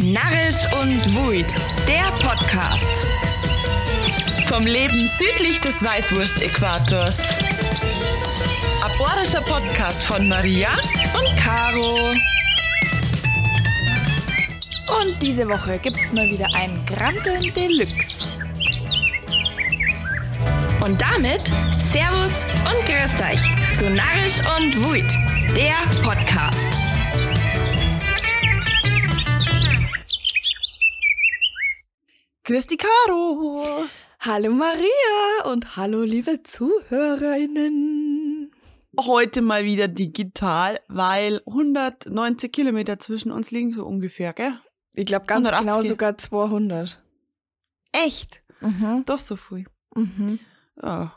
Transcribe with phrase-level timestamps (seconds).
[0.00, 1.52] Narrisch und Wuid,
[1.88, 3.04] der Podcast.
[4.46, 7.18] Vom Leben südlich des Weißwurst-Äquators.
[8.80, 10.68] Aborischer Podcast von Maria
[11.14, 11.96] und Caro.
[15.00, 18.38] Und diese Woche gibt's mal wieder ein Grampeln Deluxe.
[20.84, 25.10] Und damit Servus und Grüßt euch zu Narrisch und Wuid,
[25.56, 25.74] der
[26.04, 26.77] Podcast.
[32.48, 33.62] Grüß die Caro.
[34.20, 38.50] Hallo Maria und hallo liebe Zuhörerinnen.
[38.98, 44.58] Heute mal wieder digital, weil 190 Kilometer zwischen uns liegen, so ungefähr, gell?
[44.94, 45.74] Ich glaube ganz 180.
[45.74, 47.02] genau sogar 200.
[47.92, 48.40] Echt?
[48.62, 49.02] Mhm.
[49.04, 49.66] Doch so viel.
[49.94, 50.38] Mhm.
[50.82, 51.12] Ja.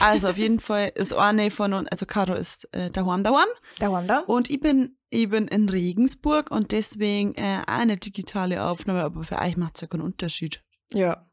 [0.00, 3.46] Also auf jeden Fall ist eine von uns, also Caro ist äh, daheim, daheim.
[3.78, 4.24] Dauern da?
[4.26, 9.56] Und ich bin eben in Regensburg und deswegen äh, eine digitale Aufnahme, aber für euch
[9.56, 10.63] macht es ja keinen Unterschied.
[10.92, 11.26] Ja.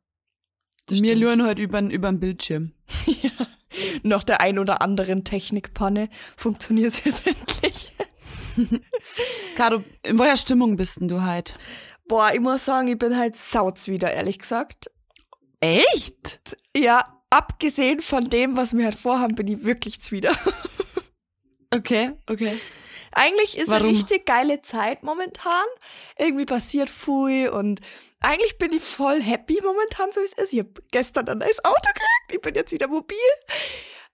[0.87, 2.73] Das Wir lernen halt über den Bildschirm.
[4.03, 7.91] Nach der ein oder anderen Technikpanne funktioniert es jetzt endlich.
[9.55, 11.53] Caro, in welcher Stimmung bist denn du heute?
[12.07, 14.91] Boah, ich muss sagen, ich bin halt sauz wieder, ehrlich gesagt.
[15.61, 16.41] Echt?
[16.75, 20.35] Ja, abgesehen von dem, was wir halt vorhaben, bin ich wirklich zwider.
[21.73, 22.57] Okay, okay.
[23.13, 23.89] Eigentlich ist Warum?
[23.89, 25.65] eine richtig geile Zeit momentan.
[26.17, 27.81] Irgendwie passiert viel und
[28.19, 30.53] eigentlich bin ich voll happy momentan, so wie es ist.
[30.53, 33.17] Ich habe gestern ein neues Auto gekriegt, ich bin jetzt wieder mobil.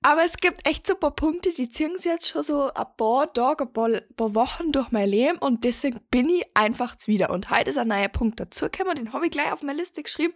[0.04, 3.64] Aber es gibt echt super Punkte, die ziehen sich jetzt schon so ein paar Tage,
[3.64, 7.32] ein paar, paar Wochen durch mein Leben und deswegen bin ich einfach wieder.
[7.32, 10.34] Und heute ist ein neuer Punkt dazugekommen, den habe ich gleich auf meine Liste geschrieben.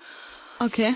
[0.60, 0.96] Okay.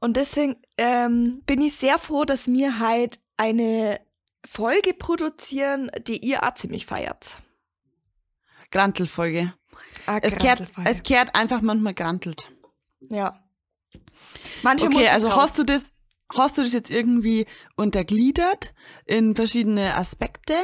[0.00, 4.00] Und deswegen ähm, bin ich sehr froh, dass wir halt eine
[4.46, 7.40] Folge produzieren, die ihr auch ziemlich feiert.
[8.70, 9.52] Grantelfolge.
[10.06, 12.48] Ah, Es kehrt, es kehrt einfach manchmal grantelt.
[13.00, 13.42] Ja.
[14.62, 15.36] Manche Okay, also raus.
[15.42, 15.92] hast du das,
[16.34, 18.74] hast du das jetzt irgendwie untergliedert
[19.06, 20.54] in verschiedene Aspekte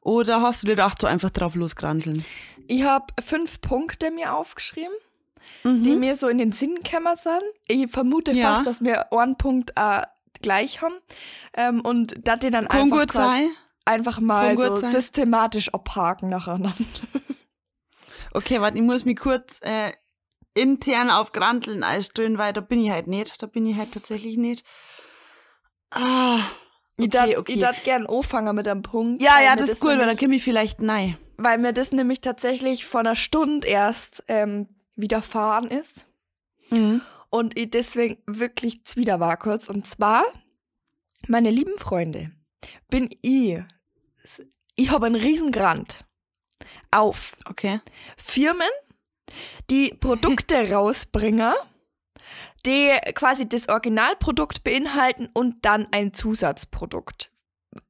[0.00, 2.24] oder hast du dir gedacht, so einfach drauf losgranteln?
[2.68, 4.94] Ich habe fünf Punkte mir aufgeschrieben,
[5.64, 5.82] Mhm.
[5.82, 7.42] die mir so in den Sinn gekommen sind.
[7.68, 8.54] Ich vermute Ja.
[8.54, 10.02] fast, dass wir einen Punkt äh,
[10.42, 10.94] gleich haben.
[11.54, 13.50] Ähm, und dass die dann einfach, quasi-
[13.84, 16.74] einfach mal so systematisch abhaken nacheinander.
[18.34, 19.92] Okay, warte, ich muss mich kurz äh,
[20.54, 23.42] intern auf Granteln einstellen, weil da bin ich halt nicht.
[23.42, 24.64] Da bin ich halt tatsächlich nicht.
[25.90, 26.38] Ah,
[26.96, 27.52] ich okay, darf okay.
[27.52, 29.20] ich darf gern anfangen mit einem Punkt.
[29.22, 31.18] ja, ja, das ist gut, weil dann nämlich- komme ich vielleicht nein.
[31.36, 34.66] weil mir das nämlich tatsächlich vor einer Stunde erst ähm,
[34.96, 36.06] widerfahren ist.
[36.70, 37.02] Mhm.
[37.32, 39.68] Und ich deswegen wirklich zwider war kurz.
[39.68, 40.22] Und zwar,
[41.26, 42.30] meine lieben Freunde,
[42.88, 43.58] bin ich,
[44.76, 46.04] ich habe einen Riesengrand
[46.90, 47.80] auf Okay.
[48.16, 48.68] Firmen,
[49.70, 51.54] die Produkte rausbringen,
[52.66, 57.32] die quasi das Originalprodukt beinhalten und dann ein Zusatzprodukt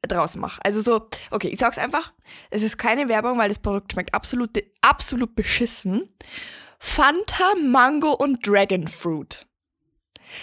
[0.03, 0.61] draus machen.
[0.63, 2.13] Also so, okay, ich sag's einfach,
[2.51, 4.51] es ist keine Werbung, weil das Produkt schmeckt absolut,
[4.83, 6.09] absolut beschissen.
[6.85, 9.47] Fanta, Mango und Dragon Fruit.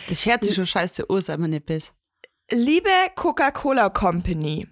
[0.07, 1.93] Das hört sich schon scheiße an, seit man nicht bist.
[2.49, 4.67] Liebe Coca-Cola Company,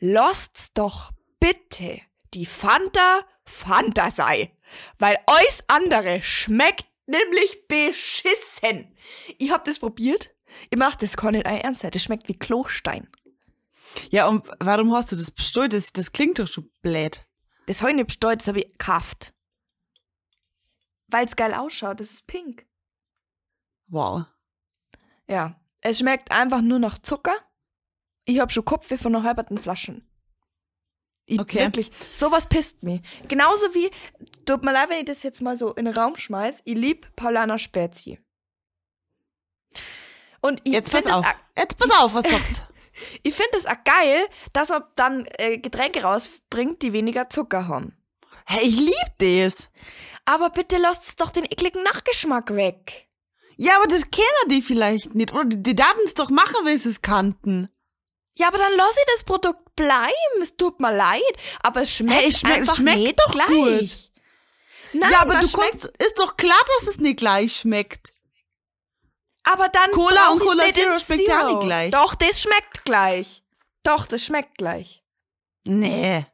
[0.00, 2.00] lasst's doch bitte
[2.34, 4.56] die Fanta Fanta sei,
[4.98, 8.96] weil euch andere schmeckt nämlich beschissen.
[9.38, 10.30] Ich hab das probiert.
[10.70, 11.82] Ich mach das gar nicht ernst.
[11.82, 11.90] sein.
[11.90, 13.08] Das schmeckt wie Klostein.
[14.10, 15.74] Ja, und warum hast du das bestellt?
[15.74, 17.24] Das, das klingt doch schon blöd.
[17.66, 19.34] Das hab ich nicht bestellt, das hab ich gekauft.
[21.08, 22.66] Weil's geil ausschaut, das ist pink.
[23.88, 24.24] Wow.
[25.26, 27.34] Ja, es schmeckt einfach nur nach Zucker.
[28.24, 30.04] Ich hab schon Kopfweh von einer halben Flaschen.
[31.24, 31.60] Ich, Okay.
[31.60, 33.00] Wirklich, sowas pisst mich.
[33.28, 33.90] Genauso wie,
[34.46, 37.14] tut mir leid, wenn ich das jetzt mal so in den Raum schmeiß, ich lieb
[37.16, 38.18] Paulaner Spezi.
[40.40, 41.34] Und ich Jetzt pass finde es auf.
[41.56, 42.68] Jetzt pass auf, was sagst
[43.22, 47.96] ich find es auch geil, dass man dann äh, Getränke rausbringt, die weniger Zucker haben.
[48.46, 49.68] Hey, ich lieb das.
[50.28, 53.08] Aber bitte lasst doch den ekligen Nachgeschmack weg.
[53.56, 55.32] Ja, aber das kennen die vielleicht nicht.
[55.32, 57.68] Oder die, die es doch machen, wenn sie es kannten.
[58.34, 60.12] Ja, aber dann lass ich das Produkt bleiben.
[60.42, 61.22] Es tut mir leid.
[61.62, 63.48] Aber es schmeckt, Hey, es schmeckt- es einfach schmeckt nicht doch gleich.
[63.48, 63.96] gut.
[64.92, 68.12] Nein, ja, aber du kannst, ist doch klar, dass es nicht gleich schmeckt.
[69.44, 71.48] aber dann Cola und Cola Zero schmeckt ja Zero.
[71.54, 71.90] nicht gleich.
[71.90, 73.42] Doch, das schmeckt gleich.
[73.82, 75.02] Doch, das schmeckt gleich.
[75.64, 76.26] Nee.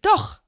[0.00, 0.38] Doch,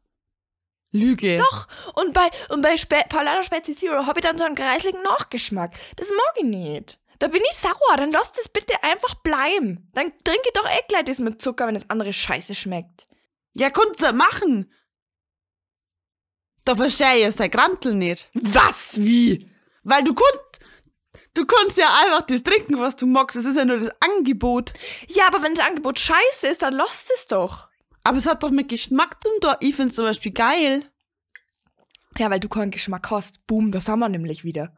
[0.95, 1.39] Lüge.
[1.39, 1.67] doch.
[1.95, 5.73] Und bei, und bei Spe Paulaner Spezi Zero habe ich dann so einen kreisligen Nachgeschmack.
[5.97, 6.99] Das mag ich nicht.
[7.19, 7.97] Da bin ich sauer.
[7.97, 9.91] Dann lass das bitte einfach bleiben.
[9.95, 13.07] Dann trinke ich doch eh gleich das mit Zucker, wenn das andere scheiße schmeckt.
[13.55, 14.73] Ja, kannst du machen.
[16.65, 18.31] Da verstehe ich der Grantel nicht.
[18.35, 18.97] Was?
[18.97, 19.51] Wie?
[19.83, 20.61] Weil du kannst,
[21.35, 23.37] du kannst ja einfach das trinken, was du magst.
[23.37, 24.73] Es ist ja nur das Angebot.
[25.09, 27.69] Ja, aber wenn das Angebot scheiße ist, dann lost es doch.
[28.05, 29.57] Aber es hat doch mit Geschmack zum Tor.
[29.61, 30.85] Ich find's zum Beispiel geil.
[32.19, 33.47] Ja, weil du keinen Geschmack hast.
[33.47, 34.73] Boom, das haben wir nämlich wieder.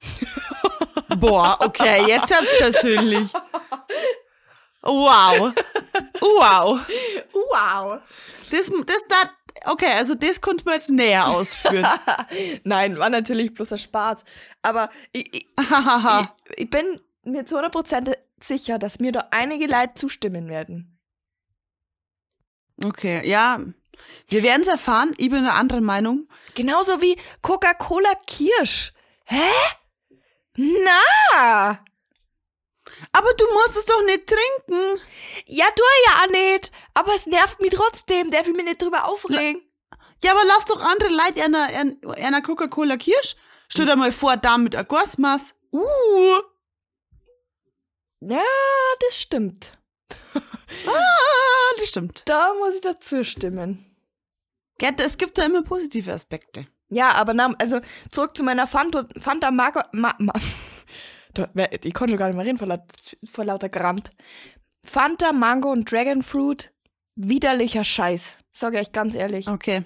[1.18, 3.30] Boah, okay, jetzt wird's persönlich.
[4.82, 5.52] Wow.
[6.20, 6.80] Wow.
[7.32, 8.00] Wow.
[8.50, 9.28] Das, das, das,
[9.66, 11.86] okay, also das konnte man jetzt näher ausführen.
[12.64, 14.24] Nein, war natürlich bloß ein Spaß.
[14.62, 19.94] Aber ich, ich, ich, ich bin mir zu 100% sicher, dass mir da einige Leute
[19.94, 20.97] zustimmen werden.
[22.84, 23.60] Okay, ja.
[24.28, 25.12] Wir werden's erfahren.
[25.16, 26.28] Ich bin einer anderen Meinung.
[26.54, 28.92] Genauso wie Coca-Cola Kirsch.
[29.24, 29.50] Hä?
[30.56, 31.84] Na!
[33.12, 35.00] Aber du musst es doch nicht trinken.
[35.46, 36.72] Ja, du ja auch nicht.
[36.94, 38.30] Aber es nervt mich trotzdem.
[38.30, 39.62] Darf ich mich nicht drüber aufregen?
[40.22, 41.68] Ja, aber lass doch andere Leute einer,
[42.16, 43.36] einer Coca-Cola Kirsch.
[43.68, 45.54] Stell dir mal vor, da mit ein Gosmas.
[45.70, 46.40] Uh.
[48.20, 48.42] Ja,
[49.00, 49.78] das stimmt.
[50.86, 51.37] Ah,
[51.78, 52.22] das stimmt.
[52.26, 53.84] Da muss ich dazu stimmen.
[54.78, 56.66] Gell, Es gibt da immer positive Aspekte.
[56.90, 57.80] Ja, aber na, also
[58.10, 60.32] zurück zu meiner Fanta, Fanta Marco, ma, ma,
[61.82, 62.82] ich konnte schon gar nicht mehr reden vor, laut,
[63.24, 64.10] vor lauter Grant.
[64.84, 66.72] Fanta, Mango und Dragon Fruit,
[67.16, 68.38] widerlicher Scheiß.
[68.52, 69.48] Sag ich euch ganz ehrlich.
[69.48, 69.84] Okay.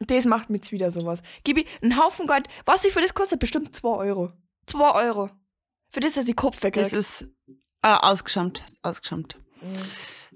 [0.00, 1.22] Das macht mir jetzt wieder sowas.
[1.42, 2.46] Gib ich einen Haufen Geld.
[2.64, 3.40] Was wie viel das kostet?
[3.40, 4.32] Bestimmt 2 Euro.
[4.66, 5.30] 2 Euro.
[5.90, 7.22] Für das, dass ich Kopf weg Das ist
[7.82, 8.64] äh, ausgeschammt.
[8.82, 9.36] Ausgeschammt.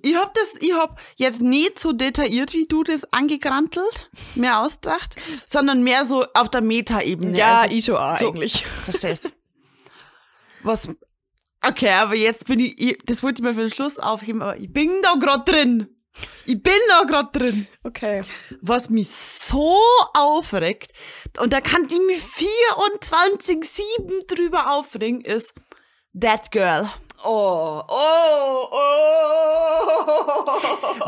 [0.03, 5.17] Ich hab das, ich hab jetzt nicht so detailliert wie du das angegrantelt, mehr ausgedacht,
[5.47, 7.37] sondern mehr so auf der Meta-Ebene.
[7.39, 8.67] Ja, also, ich schon auch so- eigentlich.
[8.67, 9.31] Verstehst?
[10.63, 10.89] Was?
[11.65, 14.57] Okay, aber jetzt bin ich, ich, das wollte ich mir für den Schluss aufheben, aber
[14.57, 15.89] ich bin da grad drin.
[16.45, 17.67] Ich bin da grad drin.
[17.85, 18.21] Okay.
[18.61, 19.79] Was mich so
[20.13, 20.93] aufregt,
[21.41, 22.21] und da kann die mich
[23.01, 25.55] 24-7 drüber aufregen, ist
[26.21, 26.91] That Girl.
[27.25, 29.03] Oh, oh, oh.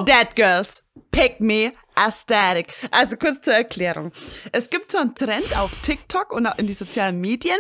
[0.07, 0.83] That Girls.
[1.11, 2.75] Pick me aesthetic.
[2.91, 4.13] Also kurz zur Erklärung.
[4.53, 7.59] Es gibt so einen Trend auf TikTok und auch in die sozialen Medien.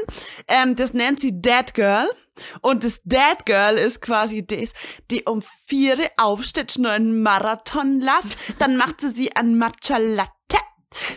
[0.49, 2.09] Ähm, das nennt sie That Girl.
[2.63, 4.73] Und das That Girl ist quasi das,
[5.11, 8.37] die um vier aufsteht, schnell einen Marathon läuft.
[8.59, 10.33] Dann macht sie sie an Matcha Latte.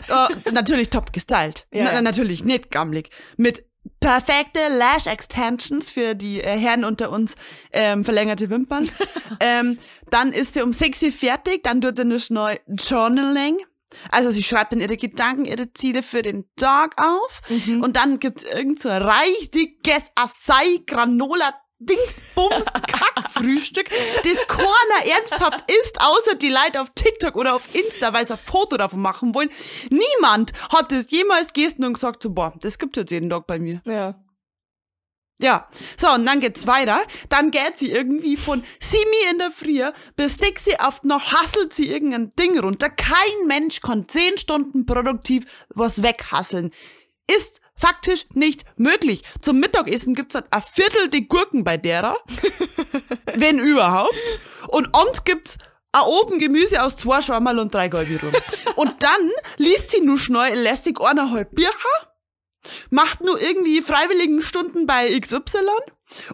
[0.08, 1.68] Äh, natürlich top gestylt.
[1.72, 2.02] Ja, Na, ja.
[2.02, 3.10] Natürlich nicht gammelig.
[3.38, 3.67] Mit
[4.00, 7.36] perfekte Lash Extensions für die äh, Herren unter uns,
[7.72, 8.90] ähm, verlängerte Wimpern.
[9.40, 9.78] ähm,
[10.10, 13.58] dann ist sie um 6 Uhr fertig, dann tut sie nur schnell Journaling.
[14.12, 17.42] Also sie schreibt dann ihre Gedanken, ihre Ziele für den Tag auf.
[17.82, 26.00] Und dann gibt's irgend so ein reichtiges Acai Granola Dingsbums Kackfrühstück, das keiner ernsthaft isst,
[26.02, 29.52] außer die Leute auf TikTok oder auf Insta, weil sie ein Foto davon machen wollen.
[29.90, 33.60] Niemand hat das jemals gegessen und gesagt so, boah, das gibt jetzt jeden Tag bei
[33.60, 33.82] mir.
[33.86, 34.16] Ja.
[35.40, 37.00] Ja, so, und dann geht's weiter.
[37.30, 39.84] Dann geht sie irgendwie von 7 Uhr in der Früh
[40.16, 42.90] bis 6 Uhr auf noch hasselt sie irgendein Ding runter.
[42.90, 46.72] Kein Mensch kann 10 Stunden produktiv was weghasseln.
[47.28, 49.24] Ist faktisch nicht möglich.
[49.42, 52.18] Zum Mittagessen gibt's halt ein Viertel die Gurken bei derer.
[53.36, 54.16] wenn überhaupt.
[54.68, 55.58] Und abends gibt's
[55.92, 58.32] ein Ofen Gemüse aus zwei Schwammerl und drei Galbi rum.
[58.76, 61.74] Und dann liest sie nur schnell lässig eineinhalb Bücher
[62.90, 65.40] macht nur irgendwie freiwilligen Stunden bei XY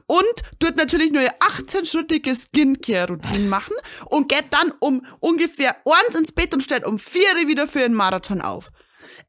[0.05, 0.23] und
[0.59, 3.75] tut natürlich nur eine 18-schrittige Skincare-Routine machen
[4.05, 7.83] und geht dann um ungefähr eins ins Bett und steht um vier Uhr wieder für
[7.83, 8.71] einen Marathon auf.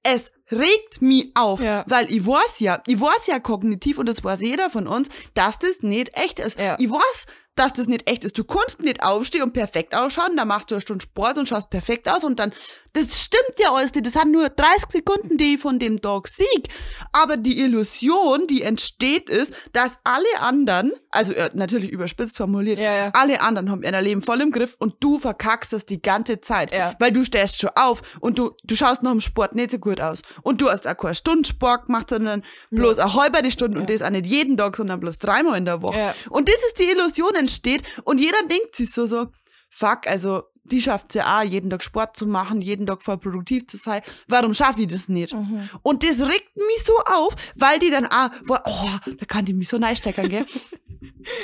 [0.02, 1.84] Es regt mich auf, Ja.
[1.86, 5.58] weil ich weiß ja, ich weiß ja kognitiv und das weiß jeder von uns, dass
[5.58, 6.58] das nicht echt ist.
[6.58, 6.76] Ja.
[6.78, 7.26] Ich weiß,
[7.56, 8.36] dass das nicht echt ist.
[8.36, 11.70] Du kannst nicht aufstehen und perfekt ausschauen, dann machst du eine Stunde Sport und schaust
[11.70, 12.52] perfekt aus und dann,
[12.92, 14.06] das stimmt ja alles nicht.
[14.06, 16.68] Das sind nur 30 Sekunden, die ich von dem Tag sieg.
[17.12, 22.94] Aber die Illusion, die entsteht, ist, dass alle anderen, also äh, natürlich überspitzt formuliert, Ja,
[22.96, 23.10] ja.
[23.14, 26.72] alle anderen haben ihr Leben voll im Griff und du verkackst das die ganze Zeit.
[26.72, 26.94] Ja.
[26.98, 30.00] Weil du stehst schon auf und du, du schaust nach dem Sport nicht so gut
[30.00, 30.22] aus.
[30.42, 34.02] Und du hast auch keine Stunde Sport gemacht, sondern bloß eine halbe Stunde und das
[34.02, 36.14] auch nicht jeden Tag, sondern bloß dreimal in der Woche.
[36.30, 39.26] Und das ist die Illusion entsteht und jeder denkt sich so, so,
[39.70, 43.66] fuck, also die schafft ja auch, jeden Tag Sport zu machen, jeden Tag voll produktiv
[43.66, 44.00] zu sein.
[44.28, 45.34] Warum schaffe ich das nicht?
[45.82, 49.52] Und das regt mich so auf, weil die dann auch, boah, oh, da kann die
[49.52, 50.46] mich so neisteckern, gell?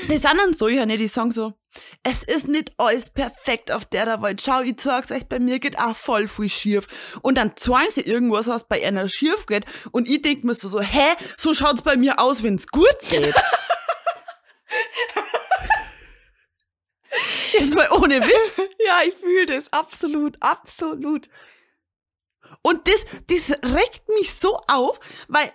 [0.09, 1.53] Die sind dann so, ja, ne, die sagen so,
[2.03, 4.41] es ist nicht alles perfekt auf der Welt.
[4.43, 6.87] Schau, ich sag's euch, bei mir geht auch voll viel schief.
[7.23, 9.67] Und dann zeigen sie irgendwas, was bei einer schief geht.
[9.91, 13.35] Und ich denk mir so, so hä, so schaut's bei mir aus, wenn's gut geht.
[17.53, 18.61] Jetzt mal ohne Witz.
[18.87, 19.73] Ja, ich fühle das.
[19.73, 21.29] Absolut, absolut.
[22.63, 25.53] Und das, das regt mich so auf, weil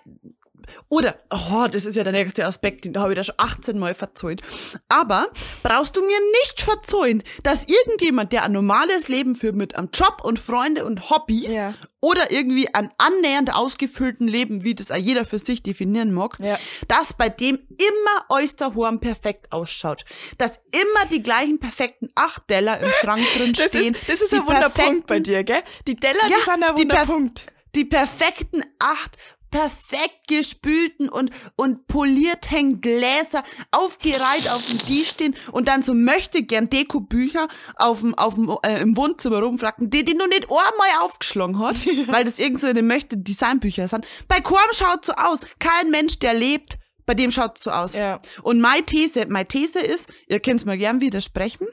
[0.90, 3.94] oder, oh, das ist ja der nächste Aspekt, den habe ich da schon 18 Mal
[3.94, 4.42] verzollt.
[4.90, 5.28] Aber
[5.64, 10.22] brauchst du mir nicht verzollen, dass irgendjemand, der ein normales Leben führt mit einem Job
[10.24, 11.74] und Freunde und Hobbys Ja.
[12.02, 16.58] oder irgendwie ein annähernd ausgefüllten Leben, wie das auch jeder für sich definieren mag, Ja.
[16.88, 20.06] dass bei dem immer Oysterhorn perfekt ausschaut.
[20.38, 23.94] Dass immer die gleichen perfekten acht Teller im Schrank drin Das stehen.
[23.96, 25.64] ist, das ist ein Wunderpunkt bei dir, gell?
[25.88, 27.46] Die Teller, die Ja, sind ein die perf- Wunderpunkt.
[27.76, 29.18] die perfekten acht
[29.52, 36.44] perfekt gespülten und, und polierten Gläser aufgereiht auf dem Tisch stehen und dann so möchte
[36.44, 41.04] gern Deko-Bücher auf dem, auf dem, äh, im Wohnzimmer rumflacken, die, die noch nicht einmal
[41.06, 44.06] aufgeschlagen hat, weil das irgend so eine möchte Designbücher sind.
[44.28, 45.40] Bei Korm schaut so aus.
[45.60, 47.94] Kein Mensch, der lebt, bei dem schaut so aus.
[47.94, 48.22] Ja.
[48.44, 51.68] Und meine These, meine These ist, ihr könnt es mal gern widersprechen,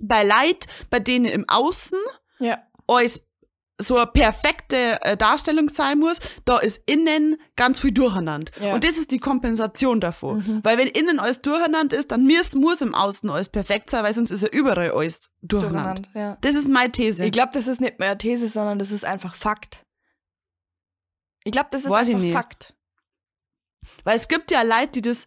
[0.00, 1.98] bei Leid, bei denen im Außen
[2.38, 2.62] Ja.
[2.86, 3.27] als
[3.80, 8.52] so eine perfekte äh, Darstellung sein muss, da ist innen ganz viel durcheinander.
[8.60, 8.74] Ja.
[8.74, 10.60] Und das ist die Kompensation davon.
[10.64, 14.12] Weil wenn innen alles durcheinander ist, dann muss, muss im Außen alles perfekt sein, weil
[14.12, 16.02] sonst ist ja überall alles durcheinander.
[16.02, 16.38] Durcheinander, ja.
[16.40, 17.24] Das ist meine These.
[17.24, 19.84] Ich glaube, das ist nicht mehr These, sondern das ist einfach Fakt.
[21.44, 22.32] Ich glaube, das ist Weiß einfach.
[22.32, 22.74] Fakt.
[24.04, 25.26] Weil es gibt ja Leute, die das,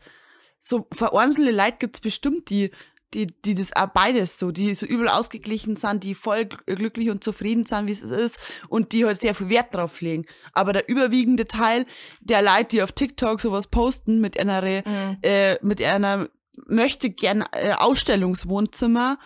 [0.59, 2.71] so vereinzelte Leute gibt's bestimmt, die,
[3.13, 7.09] die, die das auch beides so, die so übel ausgeglichen sind, die voll gl- glücklich
[7.09, 8.37] und zufrieden sind, wie es ist
[8.69, 10.25] und die halt sehr viel Wert drauf legen.
[10.53, 11.85] Aber der überwiegende Teil
[12.21, 15.17] der Leute, die auf TikTok sowas posten mit einer, Mhm.
[15.23, 16.29] äh, mit einer
[16.67, 19.17] möchte gern äh, Ausstellungswohnzimmer,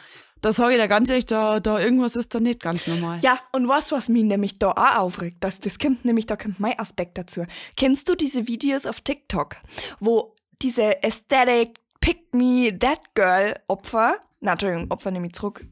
[0.41, 3.19] da sage ich da ganz ehrlich, da, da irgendwas ist da nicht ganz normal.
[3.21, 6.59] Ja, und was, was mich nämlich da auch aufregt, das, das kommt nämlich, da kommt
[6.59, 7.45] mein Aspekt dazu.
[7.75, 9.55] Kennst du diese Videos auf TikTok,
[9.99, 15.65] wo diese Aesthetic Pick Me That Girl Opfer, na, Entschuldigung, Opfer nehme ich zurück,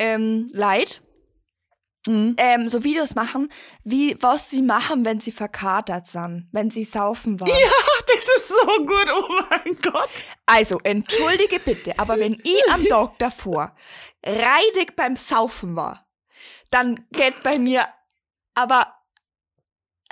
[0.00, 1.00] ähm, Leid,
[2.08, 2.34] Mhm.
[2.38, 3.52] ähm, so Videos machen,
[3.84, 7.50] wie, was sie machen, wenn sie verkatert sind, wenn sie saufen waren.
[8.06, 10.08] Das ist so gut, oh mein Gott.
[10.46, 13.74] Also, entschuldige bitte, aber wenn ich am Tag davor
[14.24, 16.06] reidig beim Saufen war,
[16.70, 17.84] dann geht bei mir
[18.54, 18.94] aber,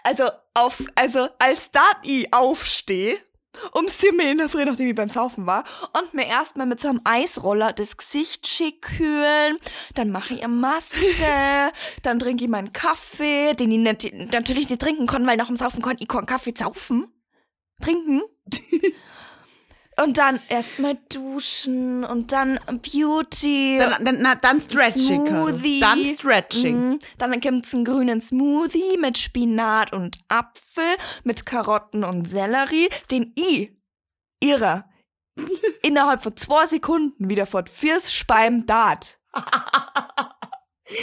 [0.03, 3.17] also, auf, also, als da ich aufstehe,
[3.73, 5.65] um sieben in der Früh, nachdem ich beim Saufen war,
[5.99, 9.59] und mir erstmal mit so einem Eisroller das Gesicht schick kühlen,
[9.95, 11.03] dann mache ich eine Maske,
[12.03, 15.57] dann trinke ich meinen Kaffee, den ich nicht, natürlich nicht trinken kann, weil nach dem
[15.57, 17.07] Saufen kann ich keinen Kaffee saufen.
[17.81, 18.23] Trinken.
[20.03, 23.79] Und dann erstmal duschen und dann Beauty.
[23.79, 25.27] Dann, dann, na, dann Stretching.
[25.27, 25.81] Smoothie.
[25.81, 26.89] Dann Stretching.
[26.91, 26.99] Mhm.
[27.19, 33.73] Dann gibt's einen grünen Smoothie mit Spinat und Apfel, mit Karotten und Sellerie, den ich
[34.43, 34.89] ihrer
[35.83, 39.19] innerhalb von zwei Sekunden wieder fort fürs Speim dat.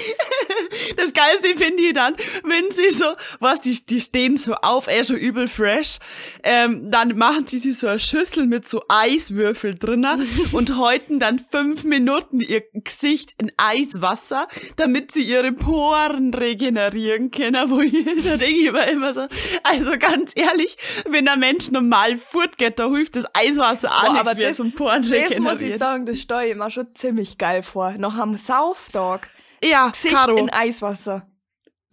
[0.96, 3.06] Das Geilste finde ich dann, wenn sie so,
[3.40, 5.98] was, die, die stehen so auf, eh schon übel fresh,
[6.44, 11.40] ähm, dann machen sie sich so eine Schüssel mit so Eiswürfel drinnen und häuten dann
[11.40, 18.38] fünf Minuten ihr Gesicht in Eiswasser, damit sie ihre Poren regenerieren können, wo ich, da
[18.38, 19.28] denke ich mir immer so,
[19.64, 20.78] also ganz ehrlich,
[21.10, 24.58] wenn ein Mensch normal fortgeht, da hilft das Eiswasser auch Boah, nichts aber mehr das-
[24.58, 25.44] zum Poren Das regenerieren.
[25.44, 27.92] muss ich sagen, das stelle ich mir schon ziemlich geil vor.
[27.98, 29.30] Noch am Sauftag.
[29.64, 30.36] Ja, Gesicht Caro.
[30.38, 31.28] in Eiswasser.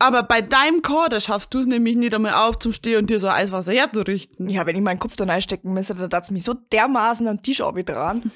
[0.01, 3.11] Aber bei deinem Chor, da schaffst du es nämlich nicht einmal auf zum Stehen und
[3.11, 4.49] dir so Eiswasser herzurichten.
[4.49, 7.59] Ja, wenn ich meinen Kopf da reinstecken müsste, dann hat's mich so dermaßen am Tisch
[7.59, 8.31] dran.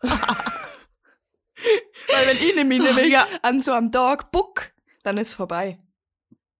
[2.08, 3.26] Weil wenn ich nämlich, nämlich Ja.
[3.42, 5.78] an so einem Tag buck, dann ist vorbei.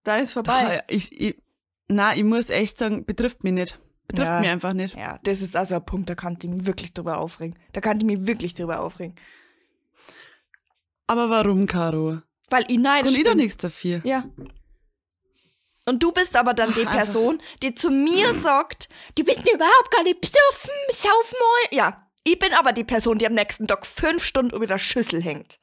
[0.02, 0.82] Dann ist vorbei.
[0.88, 1.36] Ich, ich,
[1.88, 3.78] na, ich muss echt sagen, betrifft mich nicht.
[4.08, 4.40] Betrifft Ja.
[4.40, 4.96] mich einfach nicht.
[4.96, 7.58] Ja, das ist also ein Punkt, da kann ich mich wirklich drüber aufregen.
[7.72, 9.14] Da kann ich mich wirklich drüber aufregen.
[11.06, 12.20] Aber warum, Caro?
[12.50, 13.38] Weil ich neidisch Und ich doch bin.
[13.38, 14.00] nichts dafür.
[14.04, 14.24] Ja.
[15.86, 19.44] Und du bist aber dann die Ach, einfach- Person, die zu mir sagt, du bist
[19.44, 21.76] mir überhaupt gar nicht besoffen, sauf mal.
[21.76, 25.22] Ja, ich bin aber die Person, die am nächsten Tag fünf Stunden über der Schüssel
[25.22, 25.58] hängt.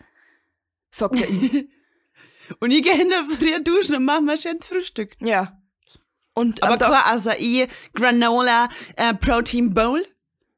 [0.91, 1.67] Sagt ja ich.
[2.59, 5.15] Und ich gehe in der Früh duschen und mache mir schön Frühstück.
[5.21, 5.57] ja.
[6.33, 8.67] Und Aber kein Acai, Granola,
[8.97, 10.05] äh, Protein Bowl.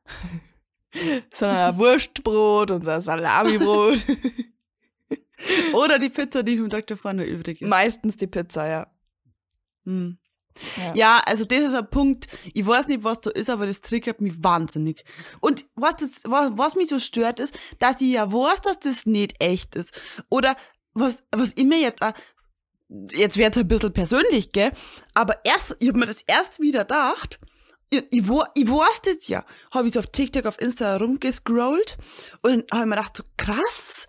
[1.34, 4.06] sondern ein Wurstbrot und ein Salamibrot.
[5.74, 6.98] Oder die Pizza, die vom Dr.
[6.98, 7.68] vorne übrig ist.
[7.68, 8.88] Meistens die Pizza, ja.
[9.86, 10.18] Hm.
[10.78, 10.94] Ja.
[10.94, 14.22] Ja, also das ist ein Punkt, ich weiß nicht, was da ist, aber das triggert
[14.22, 15.04] mich wahnsinnig.
[15.40, 19.06] Und was, das, was, was mich so stört, ist, dass ich ja weiß, dass das
[19.06, 20.00] nicht echt ist.
[20.30, 20.56] Oder
[20.94, 22.14] was, was ich mir jetzt auch,
[23.12, 24.72] jetzt wird's ein bisschen persönlich, gell?
[25.16, 27.40] Aber erst, ich hab mir das erst wieder gedacht,
[27.90, 28.24] ich, ich,
[28.56, 31.98] ich weiß das ja, habe ich so auf TikTok, auf Insta rumgescrollt
[32.42, 34.08] und habe mir gedacht, so krass,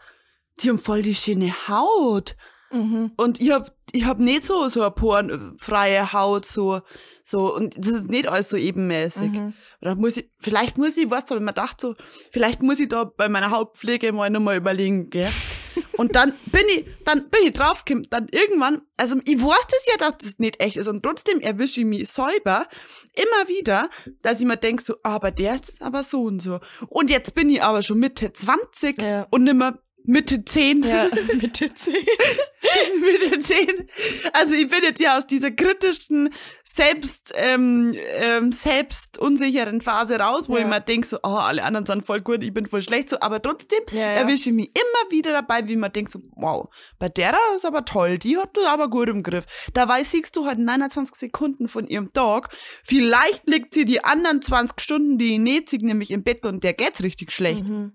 [0.61, 2.37] die haben voll die schöne Haut.
[2.73, 3.13] Mhm.
[3.17, 6.81] Und ich hab, ich hab nicht so, so eine porenfreie Haut, so,
[7.23, 9.31] so, und das ist nicht alles so ebenmäßig.
[9.31, 9.47] Mhm.
[9.47, 11.95] Und dann muss ich, vielleicht muss ich, weißt du, wenn man dachte so,
[12.33, 15.31] vielleicht muss ich da bei meiner Hautpflege mal nochmal überlegen, gell?
[15.97, 19.97] Und dann bin ich, dann bin ich draufgekommen, dann irgendwann, also ich weiß das ja,
[19.99, 22.67] dass das nicht echt ist und trotzdem erwische ich mich selber
[23.15, 23.89] immer wieder,
[24.23, 26.59] dass ich mir denke so, ah, bei der ist es aber so und so.
[26.89, 29.27] Und jetzt bin ich aber schon Mitte 20 Ja.
[29.31, 30.83] und nimmer Mitte 10.
[30.83, 31.09] Ja,
[31.41, 31.95] Mitte 10.
[33.01, 33.89] Mitte 10.
[34.33, 36.29] Also ich bin jetzt ja aus dieser kritischen,
[36.65, 40.63] selbst, ähm, ähm, selbst unsicheren Phase raus, wo Ja.
[40.63, 43.21] ich mir denke, so, oh, alle anderen sind voll gut, ich bin voll schlecht, so,
[43.21, 44.07] aber trotzdem Ja, ja.
[44.15, 46.69] erwische ich mich immer wieder dabei, wie man denkt, so, wow,
[46.99, 49.45] bei der ist aber toll, die hat das aber gut im Griff.
[49.73, 52.49] Dabei siehst du halt 29 Sekunden von ihrem Tag,
[52.85, 56.73] vielleicht liegt sie die anderen 20 Stunden, die ich nicht nämlich im Bett und der
[56.75, 57.69] geht's richtig schlecht.
[57.69, 57.93] Mhm.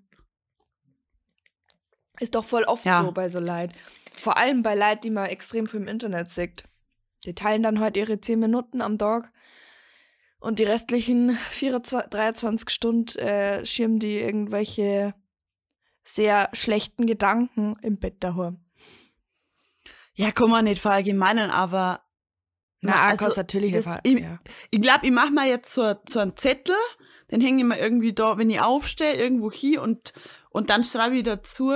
[2.20, 3.02] Ist doch voll oft Ja.
[3.04, 3.74] so bei so Leid.
[4.18, 6.64] Vor allem bei Leid, die man extrem viel im Internet sieht.
[7.26, 9.32] Die teilen dann halt ihre 10 Minuten am Tag
[10.40, 15.14] und die restlichen 24, 23 Stunden äh, schirmen die irgendwelche
[16.04, 18.60] sehr schlechten Gedanken im Bett daheim.
[20.14, 22.02] Ja, kann man nicht verallgemeinern, aber
[22.82, 24.40] Na, also, kannst natürlich das- ver- ich- ja.
[24.72, 26.76] Ich glaube, ich mache mal jetzt so, so einen Zettel,
[27.32, 30.14] den hänge ich mir irgendwie da, wenn ich aufstehe, irgendwo hier und,
[30.50, 31.72] und dann schreibe ich dazu,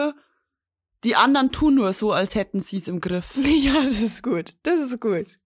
[1.04, 3.32] die anderen tun nur so, als hätten sie es im Griff.
[3.36, 4.54] ja, das ist gut.
[4.64, 5.38] Das ist gut.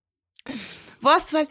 [1.01, 1.33] Was?
[1.33, 1.47] Weil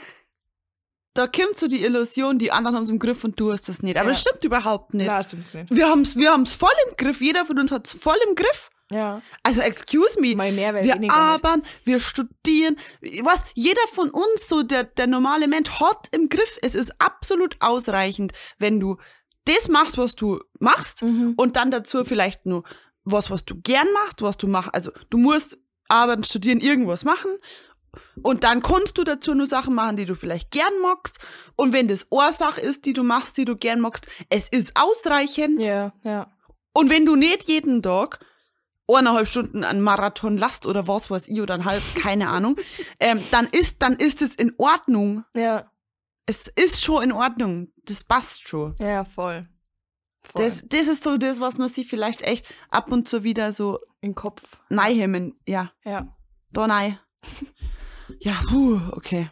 [1.14, 3.82] da kommt so die Illusion, die anderen haben es im Griff und du hast das
[3.82, 3.96] nicht.
[3.96, 4.12] Aber Ja.
[4.12, 5.06] das stimmt überhaupt nicht.
[5.06, 5.70] Na, stimmt nicht.
[5.74, 7.20] Wir haben es wir haben's voll im Griff.
[7.20, 8.70] Jeder von uns hat es voll im Griff.
[8.90, 9.20] Ja.
[9.42, 10.36] Also, excuse me.
[10.36, 12.78] Mal mehr, wir arbeiten, wir studieren.
[13.22, 13.44] Was?
[13.54, 16.56] Jeder von uns, so der, der normale Mensch, hat im Griff.
[16.62, 18.96] Es ist absolut ausreichend, wenn du
[19.46, 21.34] das machst, was du machst Mhm.
[21.36, 22.62] und dann dazu vielleicht nur
[23.06, 24.74] was, was du gern machst, was du machst.
[24.74, 25.56] Also, du musst
[25.88, 27.30] arbeiten, studieren, irgendwas machen.
[28.22, 31.18] Und dann kannst du dazu nur Sachen machen, die du vielleicht gern magst.
[31.56, 34.72] Und wenn das eine Sache ist, die du machst, die du gern magst, es ist
[34.74, 35.64] ausreichend.
[35.64, 36.30] Ja, ja.
[36.74, 38.20] Und wenn du nicht jeden Tag
[38.88, 42.56] eineinhalb Stunden einen Marathon lasst oder was weiß ich oder ein halb, keine Ahnung,
[43.00, 45.24] ähm, dann ist, dann ist es in Ordnung.
[45.34, 45.70] Ja,
[46.26, 47.72] Es ist schon in Ordnung.
[47.84, 48.74] Das passt schon.
[48.78, 49.48] ja, voll.
[50.34, 53.80] Das, das ist so das, was man sich vielleicht echt ab und zu wieder so
[54.00, 54.42] Im Kopf.
[54.68, 55.38] neihemmen.
[55.46, 56.14] Ja, Ja.
[56.52, 56.98] da nei.
[58.20, 59.30] Ja, puh, okay.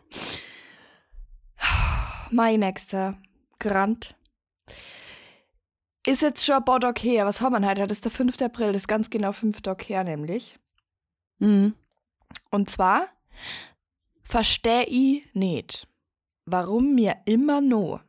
[2.31, 3.17] Mein nächster
[3.59, 4.17] Grant
[6.07, 7.25] ist jetzt schon ein paar Tage her.
[7.27, 7.87] Was haben wir heute?
[7.87, 8.41] Das ist der 5.
[8.43, 10.59] April, das ist ganz genau fünf Tage her nämlich.
[11.39, 11.75] Mhm.
[12.51, 13.07] Und zwar
[14.23, 15.87] verstehe ich nicht,
[16.47, 18.01] warum mir immer no,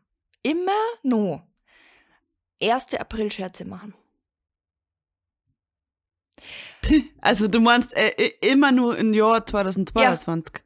[0.44, 0.72] immer
[1.04, 1.42] no
[2.62, 2.94] 1.
[2.96, 3.94] April-Scherze machen.
[7.22, 8.10] Also du meinst äh,
[8.42, 10.58] immer nur im Jahr 2022.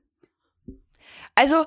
[1.36, 1.66] Also,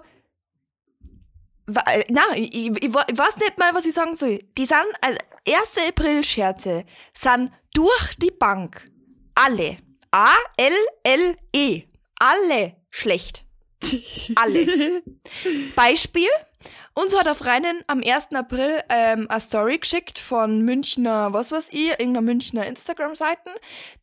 [1.66, 4.40] wa- äh, na, ich, ich, ich weiß nicht mal, was ich sagen soll.
[4.58, 5.88] Die sind, also 1.
[5.88, 8.90] April-Scherze sind durch die Bank
[9.34, 9.78] alle,
[10.10, 11.84] A-L-L-E,
[12.18, 13.46] alle schlecht.
[14.36, 15.02] Alle.
[15.74, 16.28] Beispiel.
[16.94, 18.34] Uns hat eine Freundin am 1.
[18.34, 23.50] April ähm, eine Story geschickt von Münchner, was weiß ich, irgendeiner Münchner Instagram-Seiten,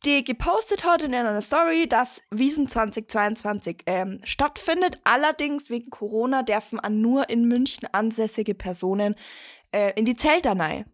[0.04, 5.00] die gepostet hat in einer Story, dass Wiesen 2022 ähm, stattfindet.
[5.04, 9.14] Allerdings wegen Corona dürfen an nur in München ansässige Personen
[9.72, 10.84] äh, in die Zelte rein.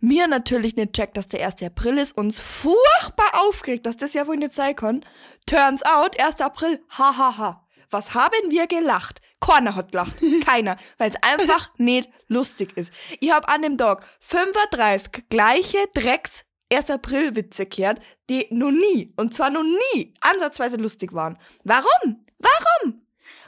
[0.00, 1.62] Mir natürlich nicht checkt, dass der 1.
[1.62, 5.04] April ist, uns furchtbar aufgeregt, dass das ja wohl nicht sein kann.
[5.46, 6.40] Turns out, 1.
[6.40, 7.36] April, hahaha.
[7.36, 7.67] Ha, ha.
[7.90, 9.20] Was haben wir gelacht?
[9.40, 10.16] Keiner hat gelacht.
[10.44, 10.76] Keiner.
[10.98, 12.92] Weil es einfach nicht lustig ist.
[13.20, 16.90] Ich habe an dem Tag 35 gleiche Drecks 1.
[16.90, 21.38] April Witze gehört, die noch nie, und zwar noch nie, ansatzweise lustig waren.
[21.64, 22.24] Warum?
[22.38, 23.02] Warum?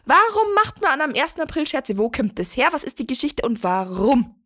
[0.07, 1.39] Warum macht man an am 1.
[1.39, 1.99] April Scherze?
[1.99, 2.69] Wo kommt das her?
[2.73, 4.43] Was ist die Geschichte und warum?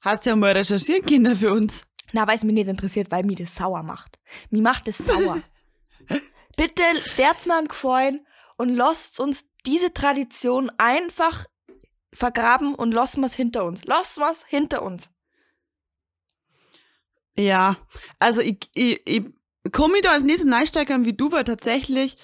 [0.00, 1.82] Hast ja mal recherchieren können für uns.
[2.12, 4.18] Na, weil es mich nicht interessiert, weil mich das sauer macht.
[4.50, 5.40] Mir macht es sauer.
[6.56, 6.82] Bitte,
[7.16, 11.46] der's mal einen Gefallen und lasst uns diese Tradition einfach
[12.12, 13.84] vergraben und lassen wir's hinter uns.
[13.84, 15.10] Lassen wir's hinter uns.
[17.36, 17.76] Ja,
[18.20, 19.24] also ich, ich, ich
[19.72, 22.16] komme da als nicht so einsteigern wie du, weil tatsächlich,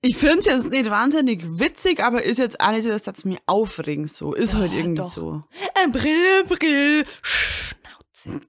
[0.00, 3.24] ich finde es jetzt nicht wahnsinnig witzig, aber ist jetzt auch nicht so, dass das
[3.24, 4.34] mich aufregen so.
[4.34, 5.10] Ist halt Doch, irgendwie doch.
[5.10, 5.44] so.
[5.84, 8.40] April, April, Schnauze.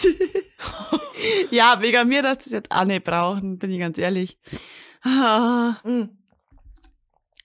[1.50, 4.38] Ja, wegen mir, dass das jetzt auch nicht brauchen, bin ich ganz ehrlich.
[5.02, 6.08] Ah, Mm.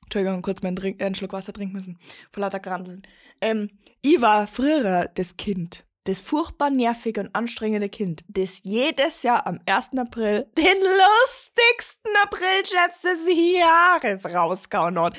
[0.06, 2.00] Entschuldigung, kurz meinen, Trink, äh, einen Schluck Wasser trinken müssen.
[2.32, 3.02] Vor lauter Grandeln.
[3.42, 3.70] Ähm,
[4.02, 9.60] ich war früher das Kind, das furchtbar nervige und anstrengende Kind, das jedes Jahr am
[9.66, 9.98] 1.
[9.98, 15.18] April den lustigsten Aprilscherz des Jahres rausgehauen hat.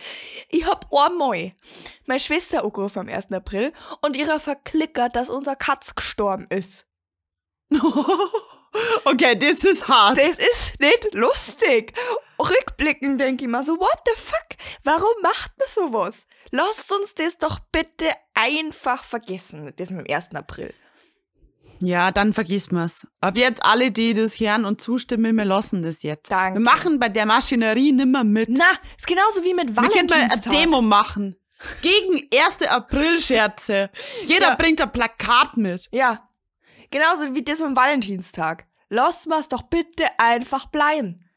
[0.49, 1.53] Ich hab einmal
[2.07, 3.31] meine Schwester angerufen am 1.
[3.33, 6.87] April und ihrer verklickert, dass unser Katz gestorben ist.
[9.05, 10.17] okay, das ist hart.
[10.17, 11.93] Das ist nicht lustig.
[12.41, 14.47] Rückblickend denke ich mal so, what the fuck?
[14.85, 16.27] Warum macht man sowas?
[16.51, 20.35] Lasst uns das doch bitte einfach vergessen mit diesem 1.
[20.35, 20.73] April.
[21.81, 23.07] Ja, dann vergisst mir's.
[23.21, 26.31] Ab jetzt alle, die das hören und zustimmen, wir lassen das jetzt.
[26.31, 26.59] Danke.
[26.59, 28.49] Wir machen bei der Maschinerie nimmer mit.
[28.51, 28.65] Na,
[28.97, 30.53] ist genauso wie mit wir können mal eine Valentinstag.
[30.53, 31.37] Demo machen.
[31.83, 32.63] Gegen 1.
[32.69, 33.91] April-Scherze.
[34.25, 34.55] Jeder Ja.
[34.57, 35.89] bringt ein Plakat mit.
[35.93, 36.29] Ja,
[36.91, 38.67] genauso wie das mit dem Valentinstag.
[38.89, 41.28] Lassen wir's doch bitte einfach bleiben.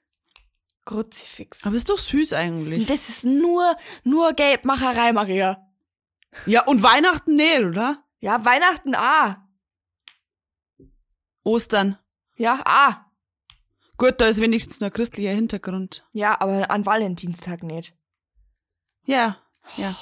[0.85, 1.63] Kruzifix.
[1.63, 2.85] Aber ist doch süß eigentlich.
[2.85, 5.67] Das ist nur, nur Geldmacherei, Maria.
[6.45, 8.03] Ja, und Weihnachten nicht, oder?
[8.19, 9.47] Ja, Weihnachten, ah.
[11.43, 11.97] Ostern.
[12.35, 13.05] Ja, ah.
[13.97, 16.03] Gut, da ist wenigstens noch christlicher Hintergrund.
[16.11, 17.95] Ja, aber an Valentinstag nicht.
[19.03, 19.37] Ja,
[19.77, 19.95] ja.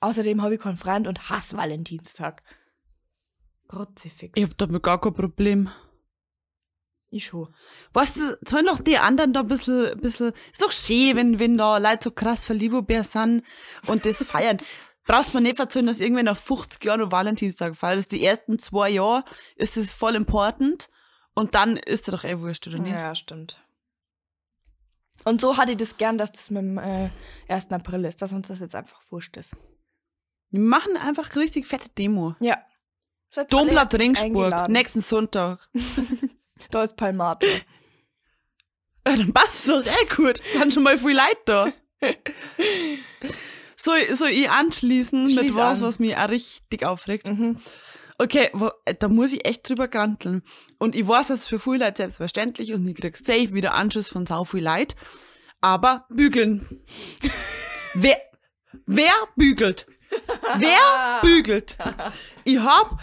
[0.00, 2.42] Außerdem habe ich keinen Freund und hasse Valentinstag.
[3.68, 4.32] Kruzifix.
[4.36, 5.70] Ich hab damit gar kein Problem.
[7.12, 7.54] Ich schon.
[7.92, 11.58] Weißt du, sollen doch die anderen da ein bisschen, bisschen, ist doch schön, wenn, wenn
[11.58, 13.44] da Leute so krass verliebt sind
[13.86, 14.56] und das feiern.
[15.04, 17.96] Brauchst man nicht erzählen, dass irgendwann nach 50 Jahren noch Valentinstag feiert.
[17.96, 19.24] Das ist die ersten zwei Jahre,
[19.56, 20.88] ist das voll important.
[21.34, 22.92] Und dann ist er doch eh wurscht, oder nicht?
[22.92, 23.62] Ja, stimmt.
[25.24, 27.10] Und so hatte ich das gern, dass das mit dem äh,
[27.48, 27.72] 1.
[27.72, 29.54] April ist, dass uns das jetzt einfach wurscht ist.
[30.50, 32.36] Wir machen einfach richtig fette Demo.
[32.40, 32.58] Ja.
[33.50, 35.68] Domplatz herzlich Ringsburg, nächsten Sonntag.
[36.70, 37.46] Da ist Palmato.
[39.04, 40.40] Ja, dann passt doch eh gut.
[40.56, 41.72] Sind schon mal viel Leute da.
[43.84, 45.86] So, so ich anschließen mit Schließ was, an.
[45.86, 47.28] was mich auch richtig aufregt.
[47.28, 47.60] Mhm.
[48.16, 50.42] Okay, wo, äh, da muss ich echt drüber granteln.
[50.78, 54.08] Und ich weiß, es ist für viele Leute selbstverständlich und ich krieg safe wieder Anschuss
[54.08, 54.94] von sau viel Leid.
[55.60, 56.84] Aber bügeln.
[57.94, 58.18] wer,
[58.86, 59.86] wer bügelt?
[60.58, 61.76] Wer bügelt?
[62.44, 63.00] Ich hab,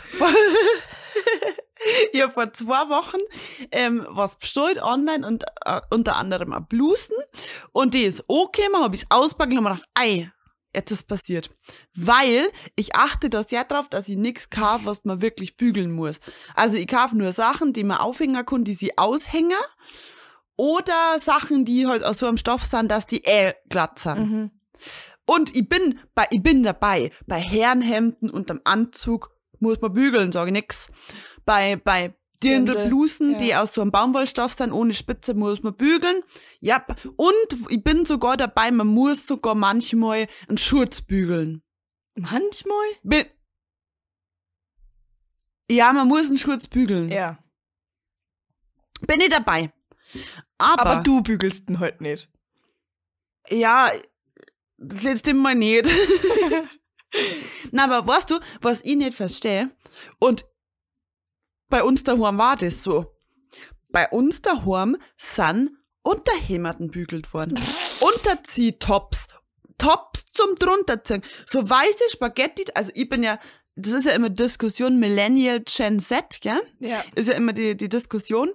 [2.13, 3.17] ich hab vor zwei Wochen
[3.71, 7.15] ähm, was bestellt online und äh, unter anderem ein Blusen.
[7.71, 10.31] Und die ist okay, hab ich's auspackt und hab mir gedacht, ei,
[10.73, 11.49] jetzt ist passiert.
[11.95, 16.19] Weil ich achte da sehr drauf, dass ich nichts kaufe, was man wirklich bügeln muss.
[16.55, 19.57] Also ich kaufe nur Sachen, die man aufhängen kann, die sie aushängen.
[20.55, 24.19] Oder Sachen, die halt aus so einem Stoff sind, dass die eh glatt sind.
[24.19, 24.51] Mhm.
[25.25, 27.11] Und ich bin bei, ich bin dabei.
[27.27, 30.87] Bei Herrenhemden und am Anzug muss man bügeln, sage ich nix.
[31.45, 33.37] Bei, bei Dirndl, Dirndlblusen, ja.
[33.37, 36.21] die aus so einem Baumwollstoff sind, ohne Spitze, muss man bügeln.
[36.59, 41.63] Ja, und ich bin sogar dabei, man muss sogar manchmal einen Schurz bügeln.
[42.15, 42.87] Manchmal?
[43.03, 43.25] Bin
[45.71, 47.09] ja, man muss einen Schurz bügeln.
[47.09, 47.37] Ja.
[49.01, 49.71] Bin ich dabei.
[50.57, 52.29] Aber, Aber du bügelst ihn halt nicht.
[53.49, 53.91] ja,
[54.77, 55.85] das letzte Mal nicht.
[57.71, 59.71] Na, aber weißt du, was ich nicht verstehe?
[60.19, 60.45] Und
[61.69, 63.15] bei uns daheim war das so.
[63.91, 65.71] Bei uns daheim sind
[66.03, 67.59] Unterhemden bügelt worden.
[68.01, 69.27] Unterziehtops.
[69.77, 71.23] Tops zum drunterziehen.
[71.45, 73.39] So weiße Spaghetti, also ich bin ja,
[73.75, 76.59] das ist ja immer Diskussion Millennial Gen Z, gell?
[76.79, 77.01] Ja.
[77.15, 78.51] ist ja immer die, die Diskussion.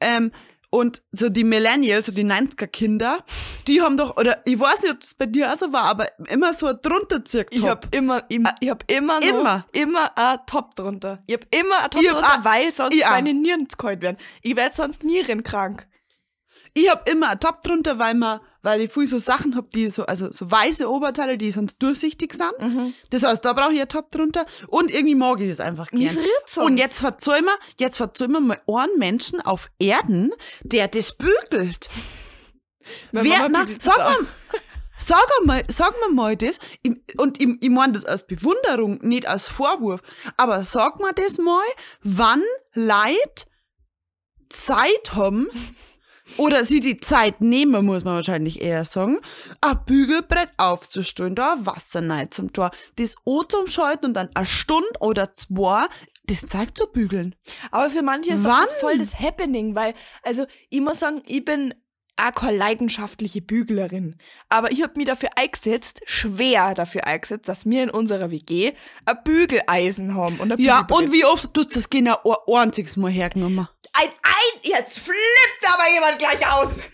[0.00, 0.30] Ähm,
[0.70, 3.24] und so die Millennials, so die 90er-Kinder,
[3.66, 6.06] die haben doch, oder ich weiß nicht, ob das bei dir auch so war, aber
[6.28, 9.66] immer so ein drunter Ich hab immer, ich, ich hab immer, noch, Immer.
[9.72, 11.22] immer ein Top drunter.
[11.26, 14.18] Ich hab immer ein Top Ich drunter, weil sonst meine Nieren kalt werden.
[14.42, 15.86] Ich werd sonst nierenkrank.
[16.74, 19.88] Ich hab immer ein Top drunter, weil man, weil ich viel so Sachen hab, die
[19.90, 22.52] so, also so weiße Oberteile, die sonst durchsichtig sind.
[23.10, 24.46] Das heißt, da brauche ich ein Top drunter.
[24.66, 26.16] Und irgendwie mag ich das einfach Mir gern.
[26.64, 31.88] Und jetzt verzeih mir, jetzt verzeih mir mal einen Menschen auf Erden, der das bügelt.
[33.12, 34.26] Meine Wer, na, sag mal,
[34.96, 36.58] sag mal, sag mal mal das,
[37.18, 40.00] und ich, ich meine das als Bewunderung, nicht als Vorwurf,
[40.38, 41.64] aber sag mal das mal,
[42.02, 42.42] wann
[42.72, 43.46] Leid
[44.48, 45.50] Zeit haben,
[46.36, 49.18] oder sie die Zeit nehmen, muss man wahrscheinlich eher sagen,
[49.60, 54.28] ein Bügelbrett aufzustellen, da ein Wasser rein zum Tor, das O zum Schalten und dann
[54.34, 55.86] eine Stunde oder zwei
[56.24, 57.34] das Zeug zu bügeln.
[57.70, 61.72] Aber für manche ist das voll das Happening, weil, also, ich muss sagen, ich bin
[62.20, 64.16] auch keine leidenschaftliche Büglerin.
[64.48, 68.72] Aber ich hab mich dafür eingesetzt, schwer dafür eingesetzt, dass wir in unserer WG
[69.06, 70.38] ein Bügeleisen haben.
[70.40, 71.06] Und ein Ja, Bügelbrett.
[71.08, 73.68] und wie oft tust du das genau ein einziges Mal hergenommen?
[73.98, 76.88] Ein Ein, jetzt flippt aber jemand gleich aus.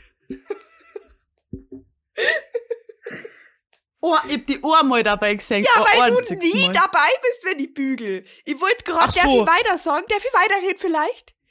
[4.01, 5.63] Oh, ich hab die einmal dabei gesehen.
[5.65, 6.73] Ja, weil du nie Mal.
[6.75, 8.25] dabei bist, wenn ich bügel.
[8.45, 9.41] Ich wollte gerade, Ach darf so.
[9.43, 10.05] ich weiter sagen?
[10.09, 11.35] Darf ich weiterreden vielleicht?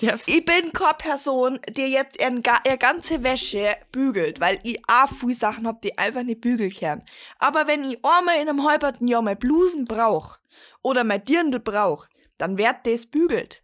[0.00, 4.78] Ja, Ich bin keine Person, die jetzt ihre, ga- ihre ganze Wäsche bügelt, weil ich
[4.88, 7.02] auch viele Sachen hab, die einfach nicht bügeln können.
[7.38, 10.38] Aber wenn ich einmal in einem halberten Jahr mein Blusen brauch
[10.82, 13.62] oder mein Dirndl brauch, dann wird das bügelt.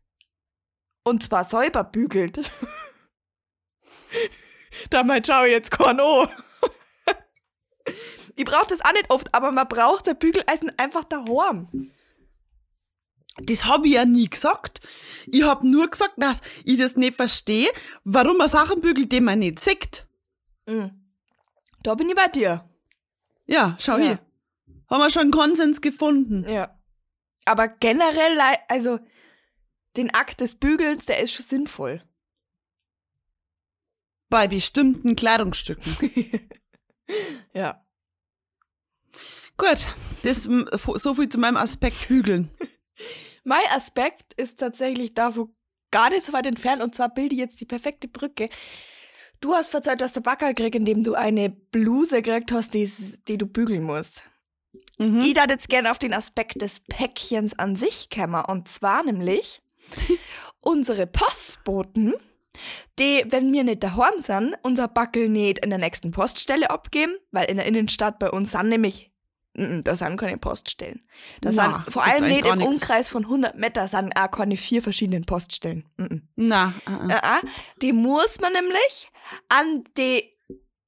[1.06, 2.50] Und zwar säuber bügelt.
[4.90, 6.00] Damit schau ich jetzt an.
[8.38, 11.90] Ich brauch das auch nicht oft, aber man braucht ein Bügeleisen einfach daheim.
[13.38, 14.82] Das habe ich ja nie gesagt.
[15.26, 17.70] Ich hab nur gesagt, dass ich das nicht verstehe,
[18.04, 20.06] warum man Sachen bügelt, die man nicht sieht.
[20.66, 20.90] Mhm.
[21.82, 22.68] Da bin ich bei dir.
[23.46, 24.04] Ja, schau Ja.
[24.04, 24.18] hier.
[24.90, 26.46] Haben wir schon Konsens gefunden.
[26.46, 26.78] Ja.
[27.46, 28.38] Aber generell,
[28.68, 28.98] also
[29.96, 32.02] den Akt des Bügelns, der ist schon sinnvoll.
[34.28, 35.96] Bei bestimmten Kleidungsstücken.
[37.52, 37.82] Ja.
[39.56, 39.88] Gut,
[40.22, 42.50] das so viel zu meinem Aspekt Bügeln.
[43.44, 45.54] Mein Aspekt ist tatsächlich davon
[45.90, 48.48] gar nicht so weit entfernt und zwar bilde ich jetzt die perfekte Brücke.
[49.40, 52.90] Du hast verzeiht, dass du Backerl gekriegt, indem du eine Bluse gekriegt hast, die,
[53.28, 54.24] die du bügeln musst.
[54.98, 55.20] Mhm.
[55.20, 58.44] Ich darf jetzt gerne auf den Aspekt des Päckchens an sich kommen.
[58.44, 59.62] Und zwar nämlich
[60.60, 62.14] unsere Postboten,
[62.98, 67.50] die, wenn wir nicht daheim sind, unser Backel nicht in der nächsten Poststelle abgeben, weil
[67.50, 69.12] in der Innenstadt bei uns sind nämlich,
[69.54, 71.06] mm, da sind keine Poststellen.
[71.42, 72.66] Da Na, sind vor allem nicht im nix.
[72.68, 75.84] Umkreis von 100 Meter sind auch keine vier verschiedenen Poststellen.
[75.98, 76.22] Mm -mm.
[76.36, 76.72] Na.
[77.08, 77.48] Äh, äh,
[77.82, 79.10] die muss man nämlich
[79.50, 80.24] an die,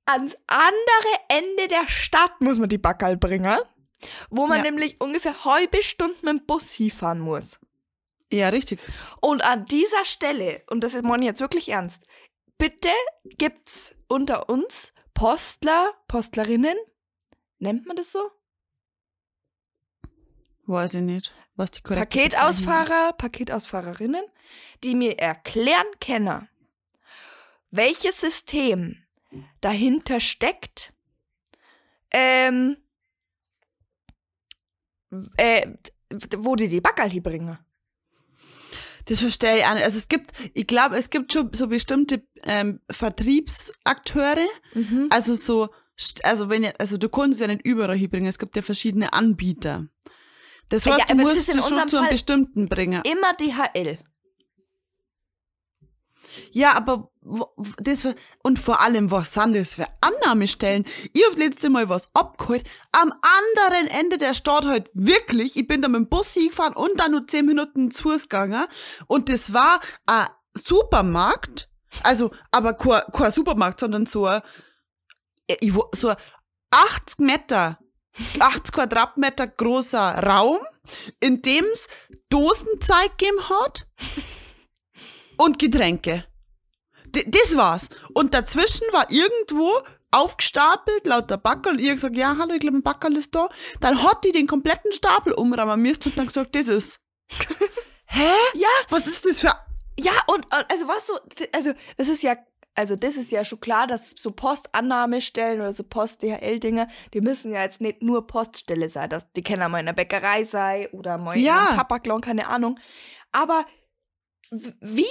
[0.06, 3.58] ans andere Ende der Stadt muss man die Backerl bringen,
[4.30, 4.62] wo man Ja.
[4.64, 7.58] nämlich ungefähr halbe Stunde mit dem Bus hinfahren muss.
[8.30, 8.80] Ja, richtig.
[9.20, 12.02] Und an dieser Stelle, und das ist ich jetzt wirklich ernst,
[12.58, 12.90] bitte
[13.24, 16.76] gibt's unter uns Postler, Postlerinnen,
[17.58, 18.30] nennt man das so?
[20.66, 21.80] Weiß ich nicht, was die.
[21.80, 24.24] Paketausfahrer, Paketausfahrerinnen,
[24.84, 26.48] die mir erklären können,
[27.70, 29.02] welches System
[29.60, 30.92] dahinter steckt,
[32.10, 32.76] ähm,
[35.36, 35.72] äh,
[36.36, 37.58] wo die die Backerl hinbringen.
[39.08, 39.84] Das verstehe ich auch nicht.
[39.84, 44.46] Also es gibt, ich glaube, es gibt schon so bestimmte ähm, Vertriebsakteure,
[45.10, 45.68] also so,
[46.22, 49.86] also wenn also du kannst ja nicht überall hinbringen, es gibt ja verschiedene Anbieter.
[50.68, 53.02] Das Ja, heißt, du aber es musst es schon zu einem bestimmten bringen.
[53.04, 53.98] Immer DHL.
[56.52, 57.10] Ja, aber
[57.78, 60.84] das für, und vor allem, was sind das für Annahmestellen?
[61.12, 62.64] Ich hab letzte Mal was abgeholt.
[62.92, 65.56] Am anderen Ende der Stadt halt wirklich.
[65.56, 68.66] Ich bin da mit dem Bus hingefahren und dann nur zehn Minuten zu Fuß gegangen.
[69.06, 71.68] Und das war ein Supermarkt.
[72.02, 74.40] Also, aber kein, kein Supermarkt, sondern so ein,
[75.70, 76.16] wo- so ein
[76.70, 77.78] 80 Meter,
[78.40, 80.58] 80 Quadratmeter großer Raum,
[81.20, 81.88] in dem es
[82.28, 83.86] Dosenzeug gegeben hat
[85.38, 86.24] und Getränke.
[87.06, 87.88] D das war's.
[88.12, 89.70] Und dazwischen war irgendwo
[90.10, 91.80] aufgestapelt, lauter Backerl.
[91.80, 93.48] Ich hab gesagt, ja, hallo, ich glaube, ein Backerl ist da.
[93.80, 95.34] Dann hat die den kompletten Stapel
[95.76, 97.00] müssen und dann gesagt, das ist.
[98.06, 98.30] Hä?
[98.54, 99.52] Ja, Was ist das für.
[99.98, 101.18] ja, und also was so,
[101.52, 102.36] also das ist ja,
[102.74, 107.62] also das ist ja schon klar, dass so Postannahmestellen oder so Post-DHL-Dinger, die müssen ja
[107.62, 111.36] jetzt nicht nur Poststelle sein, dass die können mal in der Bäckerei sein oder mal
[111.36, 111.52] Ja.
[111.62, 112.78] in einem Tabaklon, keine Ahnung.
[113.30, 113.66] Aber
[114.50, 115.04] wie,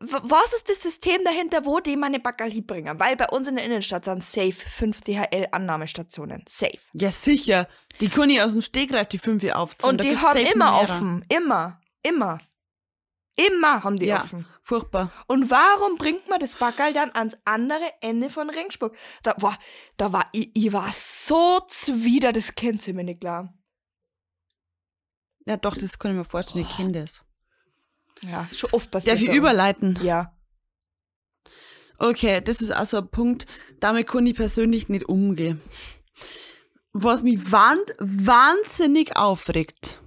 [0.00, 2.98] was ist das System dahinter, wo die meine Backerl hinbringen?
[2.98, 6.42] Weil bei uns in der Innenstadt sind safe fünf DHL-Annahmestationen.
[6.48, 6.78] Safe.
[6.92, 7.68] Ja, sicher.
[8.00, 9.88] Die kann ich aus dem Stegreif, die fünf hier aufziehen.
[9.90, 10.82] Und die haben immer mehrere.
[10.94, 11.24] offen.
[11.28, 11.80] Immer.
[12.02, 12.38] Immer.
[13.36, 14.46] Immer haben die Ja, offen.
[14.62, 15.12] furchtbar.
[15.26, 18.96] Und warum bringt man das Backerl dann ans andere Ende von Ringsburg?
[19.22, 19.56] Da war,
[19.96, 23.54] da war, ich, ich war so zuwider, das kennt sie mir nicht klar.
[25.46, 27.24] Ja, doch, das kann ich mir vorstellen, ich kenne das.
[28.22, 29.16] Ja, schon oft passiert.
[29.16, 29.98] Darf ich überleiten?
[30.02, 30.36] Ja.
[31.98, 33.46] Okay, das ist also ein Punkt,
[33.78, 35.60] damit kann ich persönlich nicht umgehen.
[36.92, 40.00] Was mich wahn wahnsinnig aufregt,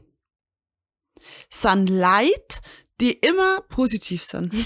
[1.49, 2.59] sind Leute,
[2.99, 4.53] die immer positiv sind.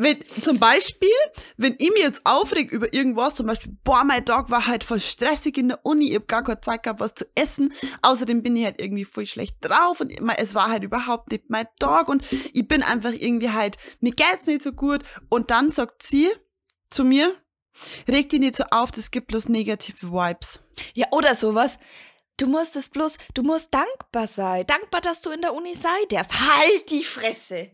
[0.00, 1.10] wenn, zum Beispiel,
[1.58, 4.98] wenn ich mich jetzt aufreg über irgendwas, zum Beispiel, boah, mein Tag war halt voll
[4.98, 7.74] stressig in der Uni, ich hab gar keine Zeit gehabt, was zu essen.
[8.00, 11.66] Außerdem bin ich halt irgendwie voll schlecht drauf und es war halt überhaupt nicht mein
[11.78, 15.02] Tag und ich bin einfach irgendwie halt, mir geht's nicht so gut.
[15.28, 16.30] Und dann sagt sie
[16.88, 17.36] zu mir,
[18.08, 20.60] reg dich nicht so auf, das gibt bloß negative Vibes.
[20.94, 21.78] Ja, oder sowas.
[22.38, 24.66] Du musst es bloß, du musst dankbar sein.
[24.66, 26.32] Dankbar, dass du in der Uni sein darfst.
[26.40, 27.72] Halt die Fresse.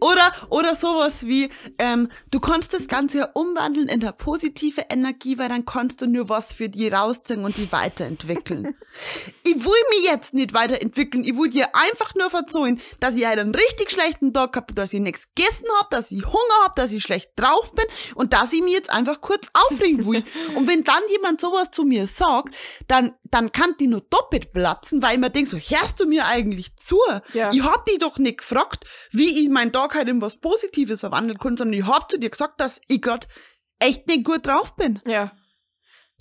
[0.00, 5.38] Oder, oder sowas wie, ähm, du kannst das Ganze ja umwandeln in eine positive Energie,
[5.38, 8.74] weil dann kannst du nur was für die rausziehen und die weiterentwickeln.
[9.44, 11.24] ich will mich jetzt nicht weiterentwickeln.
[11.24, 15.00] Ich will dir einfach nur verzeihen, dass ich einen richtig schlechten Tag habe, dass ich
[15.00, 18.62] nichts gegessen habe, dass ich Hunger habe, dass ich schlecht drauf bin und dass ich
[18.62, 20.24] mich jetzt einfach kurz aufregen will.
[20.56, 22.54] und wenn dann jemand sowas zu mir sagt,
[22.88, 26.26] dann, dann kann die nur doppelt platzen, weil ich mir denke, so, hörst du mir
[26.26, 26.98] eigentlich zu?
[27.32, 27.50] Ja.
[27.52, 31.38] Ich hab dich doch nicht gefragt, wie ich meinen Tag halt in was Positives verwandeln
[31.38, 33.28] kann, sondern ich hab zu dir gesagt, dass ich grad
[33.78, 35.00] echt nicht gut drauf bin.
[35.06, 35.32] Ja.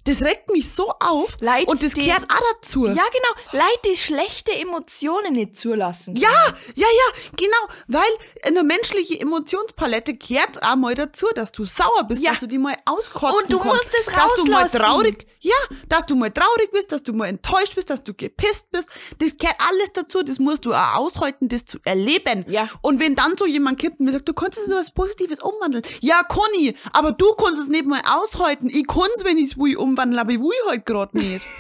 [0.05, 1.27] Das regt mich so auf.
[1.41, 2.85] Leid, und das gehört auch dazu.
[2.87, 3.41] Ja, genau.
[3.51, 6.15] Leid, die schlechte Emotionen nicht zulassen.
[6.15, 6.29] Ja,
[6.75, 8.07] ja, ja, genau, weil
[8.43, 12.31] eine menschliche Emotionspalette gehört auch mal dazu, dass du sauer bist, Ja.
[12.31, 14.77] dass du die mal auskotzen Und du kannst, musst es dass du mal rauslassen.
[14.79, 15.55] traurig, ja,
[15.87, 18.87] dass du mal traurig bist, dass du mal enttäuscht bist, dass du gepisst bist,
[19.19, 22.45] das gehört alles dazu, das musst du auch aushalten, das zu erleben.
[22.49, 22.67] Ja.
[22.81, 25.39] Und wenn dann so jemand kippt und mir sagt, du kannst es in was Positives
[25.39, 29.51] umwandeln, ja, Conny, aber du kannst es nicht mal aushalten, ich kann es, wenn ich
[29.51, 31.45] es will, umwandeln, aber ich will halt gerade nicht.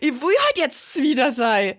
[0.00, 1.78] Ich will halt jetzt wieder sein.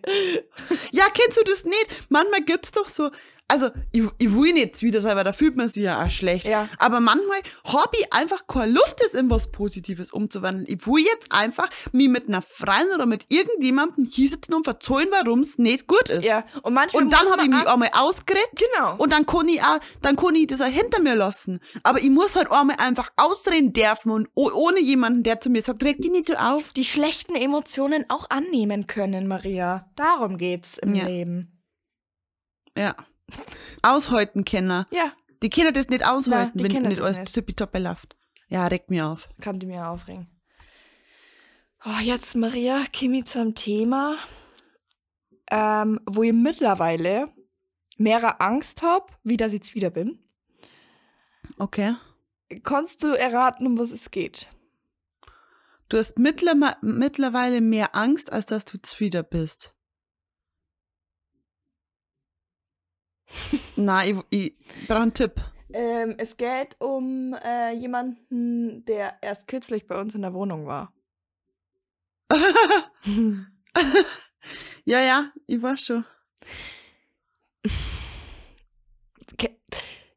[0.92, 1.88] Ja, kennst du das nicht?
[2.08, 3.12] Manchmal gibt's doch so,
[3.52, 6.46] also ich, ich will nicht wieder sein, weil da fühlt man sich ja auch schlecht.
[6.48, 6.70] Ja.
[6.80, 10.66] Aber manchmal hab ich einfach keine Lust, das in was Positives umzuwandeln.
[10.68, 15.42] Ich will jetzt einfach mich mit einer Freundin oder mit irgendjemandem hinsetzen und verzeihen, warum
[15.42, 16.24] es nicht gut ist.
[16.26, 16.46] Ja.
[16.64, 18.50] Und manchmal Und dann habe ich mich auch- einmal ausgeredet.
[18.56, 18.96] Genau.
[18.98, 21.60] Und dann kann ich auch, dann kann ich das auch hinter mir lassen.
[21.84, 25.62] Aber ich muss halt einmal einfach ausreden dürfen und oh- ohne jemanden, der zu mir
[25.62, 26.72] sagt, reg dich nicht auf.
[26.74, 29.90] die schlechten Emotionen auch annehmen können, Maria.
[29.96, 31.06] Darum geht's im Ja.
[31.06, 31.62] Leben.
[32.78, 32.96] Ja.
[33.82, 34.88] Aushalten Kenner.
[34.92, 35.14] Ja,
[35.44, 37.34] Die Kinder das nicht aushalten, die wenn nicht alles nicht.
[37.34, 38.16] tippitoppi läuft.
[38.48, 39.30] Ja, regt mir auf.
[39.42, 40.28] kann die mir aufregen.
[41.84, 44.18] Oh, jetzt, Maria, Kimi zum Thema,
[45.50, 47.30] ähm, wo ich mittlerweile
[47.98, 50.20] mehr Angst habe, wie dass ich jetzt wieder bin.
[51.58, 51.96] Okay.
[52.64, 54.50] Kannst du erraten, um was es geht?
[55.90, 59.74] Du hast mittlerwe mittlerweile mehr Angst, als dass du zufrieden bist.
[63.76, 64.54] Na, ich, ich
[64.88, 65.36] brauche einen Tipp.
[65.74, 70.94] Ähm, es geht um äh, jemanden, der erst kürzlich bei uns in der Wohnung war.
[74.86, 76.06] Ja, ja, ich weiß schon.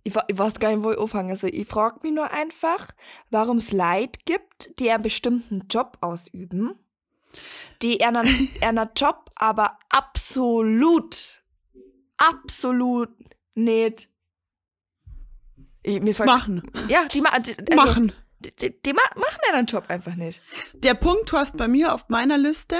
[0.06, 1.30] Ich, weiß gar nicht, wo ich anfange.
[1.30, 2.88] Also ich frage mich nur einfach,
[3.30, 6.74] warum es Leute gibt, die einen bestimmten Job ausüben,
[7.80, 11.42] die einen, einen Job aber absolut,
[12.30, 13.10] absolut
[13.54, 14.10] nicht
[15.82, 16.62] ich, mir Machen.
[16.88, 18.12] Ja, die, ma die, also, Machen.
[18.38, 20.40] Die, die, die ma machen einen Job einfach nicht.
[20.72, 22.76] Der Punkt, du hast bei mir auf meiner Liste,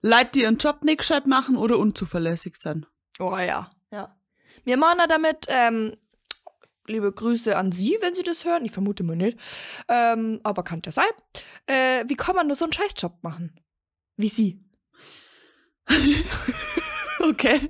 [0.00, 2.88] Leute, die ihren Job nicht gescheit machen oder unzuverlässig sind.
[3.18, 3.70] Oh ja.
[3.90, 4.16] Ja.
[4.64, 5.96] Wir machen damit, ähm,
[6.86, 8.64] liebe Grüße an Sie, wenn Sie das hören.
[8.64, 9.38] Ich vermute mal nicht.
[9.88, 11.04] Ähm, aber kann ja sein.
[11.66, 13.60] Äh, wie kann man nur so einen Scheißjob machen?
[14.16, 14.64] Wie Sie.
[17.20, 17.60] Okay.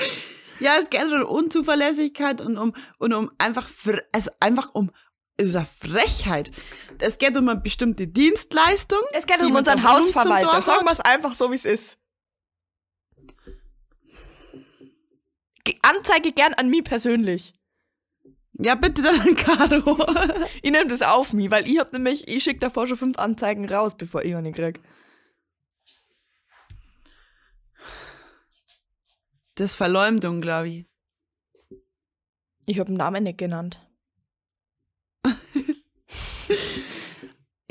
[0.60, 3.70] Ja, es geht um Unzuverlässigkeit und um, und um einfach,
[4.12, 4.90] also einfach um,
[5.40, 6.52] eine Frechheit.
[6.98, 8.98] Es geht um eine bestimmte Dienstleistung.
[9.12, 10.60] Es geht die um unseren Hausverwalter.
[10.60, 11.96] Sagen wir es einfach so, wie es ist.
[15.64, 17.54] Ge- Anzeige gern an mich persönlich.
[18.58, 19.96] Ja, bitte dann an Caro.
[20.62, 23.66] Ich nehme das auf mich, weil ich hab nämlich, ich schicke davor schon fünf Anzeigen
[23.66, 24.80] raus, bevor ich eine krieg.
[29.60, 30.86] Das ist Verleumdung, glaube ich.
[32.64, 33.78] Ich hab den Namen nicht genannt.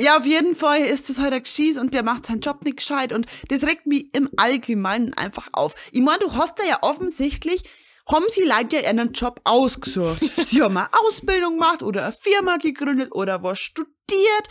[0.01, 2.77] Ja, auf jeden Fall ist das heute ein Geschieß und der macht seinen Job nicht
[2.77, 5.75] gescheit und das regt mich im Allgemeinen einfach auf.
[5.91, 7.63] Ich meine, du hast da ja offensichtlich,
[8.07, 10.21] haben sie Leute ja einen Job ausgesucht.
[10.45, 14.47] sie haben eine Ausbildung gemacht oder eine Firma gegründet oder was studiert,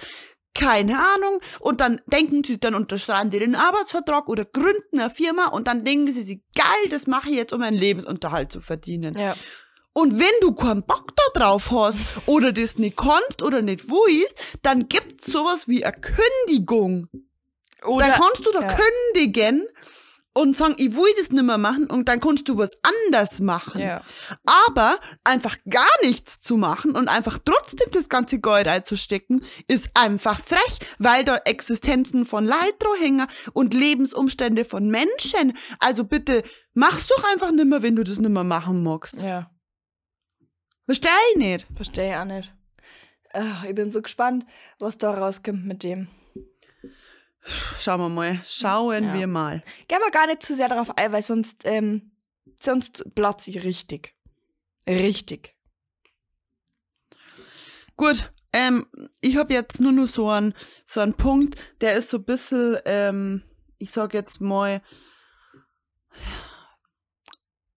[0.58, 1.40] keine Ahnung.
[1.60, 5.84] Und dann denken sie, dann unterschreiben die den Arbeitsvertrag oder gründen eine Firma und dann
[5.84, 9.16] denken sie sich, geil, das mache ich jetzt, um meinen Lebensunterhalt zu verdienen.
[9.16, 9.36] Ja.
[9.92, 14.38] Und wenn du keinen Bock da drauf hast oder das nicht kannst oder nicht willst,
[14.62, 17.08] dann gibt's sowas wie eine Kündigung.
[17.84, 18.76] Oder, dann kannst du da ja.
[18.76, 19.66] kündigen
[20.38, 23.80] und sagen, ich will das nicht mehr machen und dann kannst du was anders machen.
[23.80, 24.04] Ja.
[24.68, 30.40] Aber einfach gar nichts zu machen und einfach trotzdem das ganze Geld einzustecken, ist einfach
[30.40, 35.58] frech, weil da Existenzen von Leid hängen und Lebensumstände von Menschen.
[35.80, 39.20] Also bitte, mach's doch einfach nimmer, wenn du das nimmer machen magst.
[39.20, 39.50] Ja.
[40.86, 41.66] Versteh ich nicht.
[41.74, 42.54] Verstehe ich auch nicht.
[43.32, 44.46] Ah, ich bin so gespannt,
[44.78, 46.08] was da rauskommt mit dem.
[47.78, 48.40] Schauen wir mal.
[48.46, 49.14] Schauen Ja.
[49.14, 49.62] wir mal.
[49.86, 52.10] Gehen wir gar nicht zu sehr darauf ein, weil sonst ähm,
[52.60, 54.14] sonst platze ich richtig.
[54.88, 55.54] Richtig.
[57.96, 58.86] Gut, ähm,
[59.20, 60.54] ich habe jetzt nur noch so einen,
[60.86, 63.42] so einen Punkt, der ist so ein bisschen, ähm,
[63.78, 64.82] ich sag jetzt mal,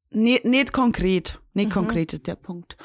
[0.09, 1.39] nicht, nicht konkret.
[1.53, 1.73] Nicht Mhm.
[1.73, 2.77] konkret ist der Punkt.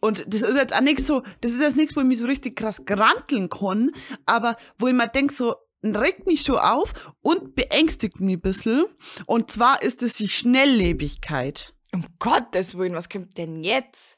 [0.00, 2.26] Und das ist jetzt auch nichts so, das ist jetzt nichts, wo ich mich so
[2.26, 3.90] richtig krass granteln kann,
[4.26, 8.84] aber wo ich mir denke, so, regt mich schon auf und beängstigt mich ein bisschen.
[9.26, 11.74] Und zwar ist es die Schnelllebigkeit.
[11.92, 14.16] Um Gottes Willen, was kommt denn jetzt?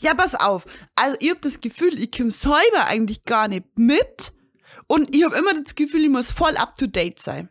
[0.00, 0.64] Ja, pass auf.
[0.94, 4.32] Also ich habe das Gefühl, ich komme selber eigentlich gar nicht mit.
[4.86, 7.48] Und ich habe immer das Gefühl, ich muss voll up to date sein.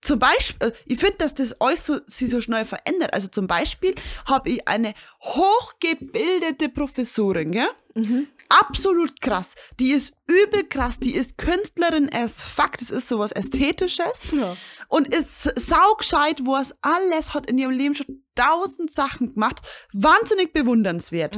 [0.00, 3.14] Zum Beispiel, äh, ich finde, dass das alles so, sich so schnell verändert.
[3.14, 3.94] Also zum Beispiel
[4.26, 7.68] habe ich eine hochgebildete Professorin, gell?
[8.50, 9.54] Absolut krass.
[9.80, 10.98] Die ist übel krass.
[10.98, 12.78] Die ist Künstlerin as fuck.
[12.78, 14.32] Das ist sowas Ästhetisches.
[14.32, 14.56] Ja.
[14.88, 19.60] Und ist saugscheit, wo es alles hat in ihrem Leben schon tausend Sachen gemacht.
[19.92, 21.36] Wahnsinnig bewundernswert.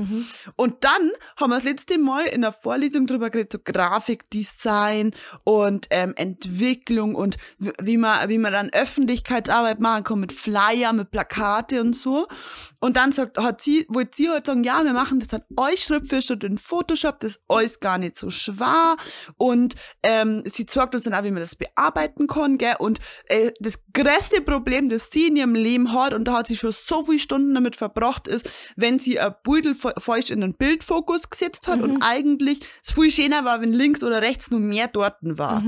[0.56, 5.14] Und dann haben wir das letzte Mal in der Vorlesung drüber geredet, so Grafikdesign
[5.44, 11.10] und ähm, Entwicklung und wie man, wie man dann Öffentlichkeitsarbeit machen kann mit Flyer, mit
[11.10, 12.26] Plakate und so.
[12.80, 15.82] Und dann sagt, hat sie, wollte sie halt sagen, ja, wir machen das halt euch
[15.82, 18.75] Schritt für Schritt in Photoshop, das ist alles gar nicht so schwer.
[19.36, 22.76] Und ähm, sie zeigt uns dann auch, wie man das bearbeiten kann, gell?
[22.78, 26.56] Und äh, das größte Problem, das sie in ihrem Leben hat, und da hat sie
[26.56, 31.28] schon so viele Stunden damit verbracht, ist, wenn sie ein Beutel falsch in den Bildfokus
[31.30, 35.38] gesetzt hat und eigentlich es viel schöner war, wenn links oder rechts nur mehr dorten
[35.38, 35.62] war.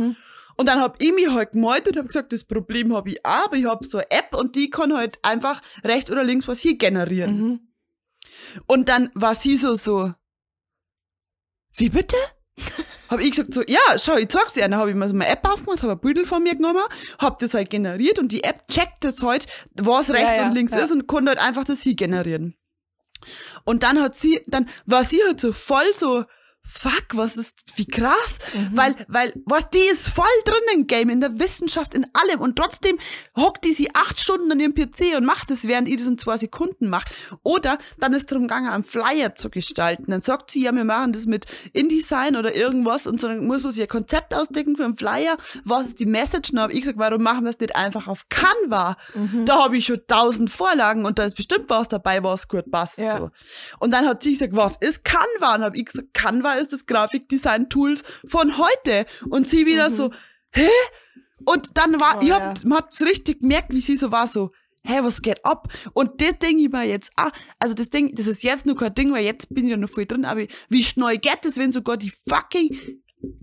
[0.57, 3.47] Und dann hab ich mich halt gemalt und hab gesagt, das Problem hab ich auch,
[3.47, 6.59] aber ich hab so eine App und die kann halt einfach rechts oder links was
[6.59, 7.41] hier generieren.
[7.41, 7.61] Mhm.
[8.67, 10.13] Und dann war sie so, so,
[11.75, 12.17] wie bitte?
[13.09, 14.63] Hab ich gesagt so, ja, schau, ich zeig's dir.
[14.63, 16.83] Dann hab ich mir so eine App aufgemacht, hab ein Bild von mir genommen,
[17.19, 20.73] hab das halt generiert und die App checkt das halt, was rechts ja, und links
[20.73, 20.81] ja.
[20.81, 22.55] ist und konnte halt einfach das hier generieren.
[23.65, 26.25] Und dann hat sie, dann war sie halt so voll so,
[26.69, 28.39] fuck, was ist, wie krass,
[28.73, 32.57] weil, weil, was, die ist voll drin im Game, in der Wissenschaft, in allem und
[32.57, 32.99] trotzdem
[33.37, 36.19] hockt die sie acht Stunden an ihrem PC und macht es, während ich das in
[36.19, 37.09] zwei Sekunden macht.
[37.43, 40.11] Oder dann ist darum gegangen, einen Flyer zu gestalten.
[40.11, 43.63] Dann sagt sie, ja, wir machen das mit InDesign oder irgendwas und so, dann muss
[43.63, 45.37] man sich ein Konzept ausdenken für einen Flyer.
[45.65, 46.51] Was ist die Message?
[46.53, 48.97] Dann habe ich gesagt, warum machen wir es nicht einfach auf Canva?
[49.45, 52.99] Da habe ich schon tausend Vorlagen und da ist bestimmt was dabei, was gut passt.
[52.99, 53.19] Ja.
[53.19, 53.31] So.
[53.79, 55.55] Und dann hat sie gesagt, was ist Canva?
[55.57, 59.07] Und habe ich gesagt, Canva ist das Grafikdesign-Tools von heute.
[59.31, 60.11] Und sie wieder so,
[60.53, 60.69] hä?
[61.45, 62.41] Und dann war, Oh, ich ja.
[62.41, 64.51] hab, man hat's richtig gemerkt, wie sie so war, so,
[64.85, 65.69] hä, was geht ab?
[65.93, 68.95] Und das denke ich mir jetzt auch, also das Ding, das ist jetzt nur kein
[68.95, 71.73] Ding, weil jetzt bin ich ja noch voll drin, aber wie schnell geht das, wenn
[71.73, 72.77] sogar die fucking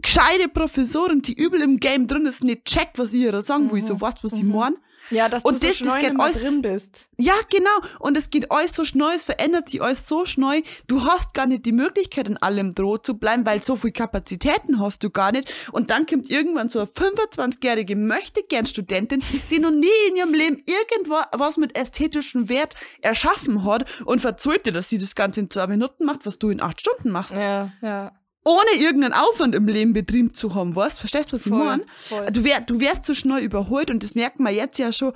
[0.02, 3.82] gescheite Professorin, die übel im Game drin ist, nicht checkt, was ich ihr sagen will,
[3.82, 4.76] so weißt, was ich mein?
[5.12, 7.08] Ja, dass Und du das- so das schnell geht alles- drin bist.
[7.18, 7.70] Ja, genau.
[8.00, 10.64] Und es geht alles so schnell, es verändert sich alles so schnell.
[10.88, 14.80] Du hast gar nicht die Möglichkeit, in allem droh zu bleiben, weil so viel Kapazitäten
[14.80, 15.50] hast du gar nicht.
[15.72, 21.58] Und dann kommt irgendwann so eine 25-jährige Möchtegern-Studentin, die noch nie in ihrem Leben irgendwas
[21.58, 26.06] mit ästhetischem Wert erschaffen hat und verzeiht dir, dass sie das Ganze in zwei Minuten
[26.06, 27.38] macht, was du in acht Stunden machst.
[27.38, 28.12] Ja, ja.
[28.48, 31.00] Ohne irgendeinen Aufwand im Leben betrieben zu haben, weißt?
[31.00, 31.84] Verstehst du, was ich meine?
[32.32, 35.14] Du, wär, du wärst so schnell überholt und das merkt man jetzt ja schon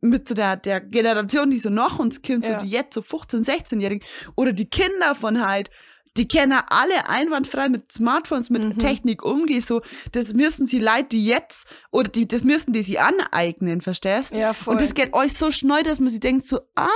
[0.00, 2.60] mit so der, der Generation, die so nach uns kommt, Ja.
[2.60, 4.06] so die jetzt so 15-, 16-Jährigen
[4.36, 5.68] oder die Kinder von halt,
[6.16, 8.78] die können alle einwandfrei mit Smartphones, mit Mhm.
[8.78, 9.80] Technik umgehen, so,
[10.12, 14.32] das müssen sie Leute, die jetzt, oder die, das müssen die sie aneignen, verstehst?
[14.34, 14.74] Ja, voll.
[14.74, 16.88] Und das geht euch so schnell, dass man sich denkt so, ah,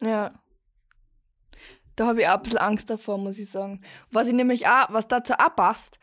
[0.00, 0.32] Ja.
[1.96, 3.80] Da habe ich auch ein bisschen Angst davor, muss ich sagen.
[4.10, 5.98] Was ich nämlich auch, was dazu auch passt,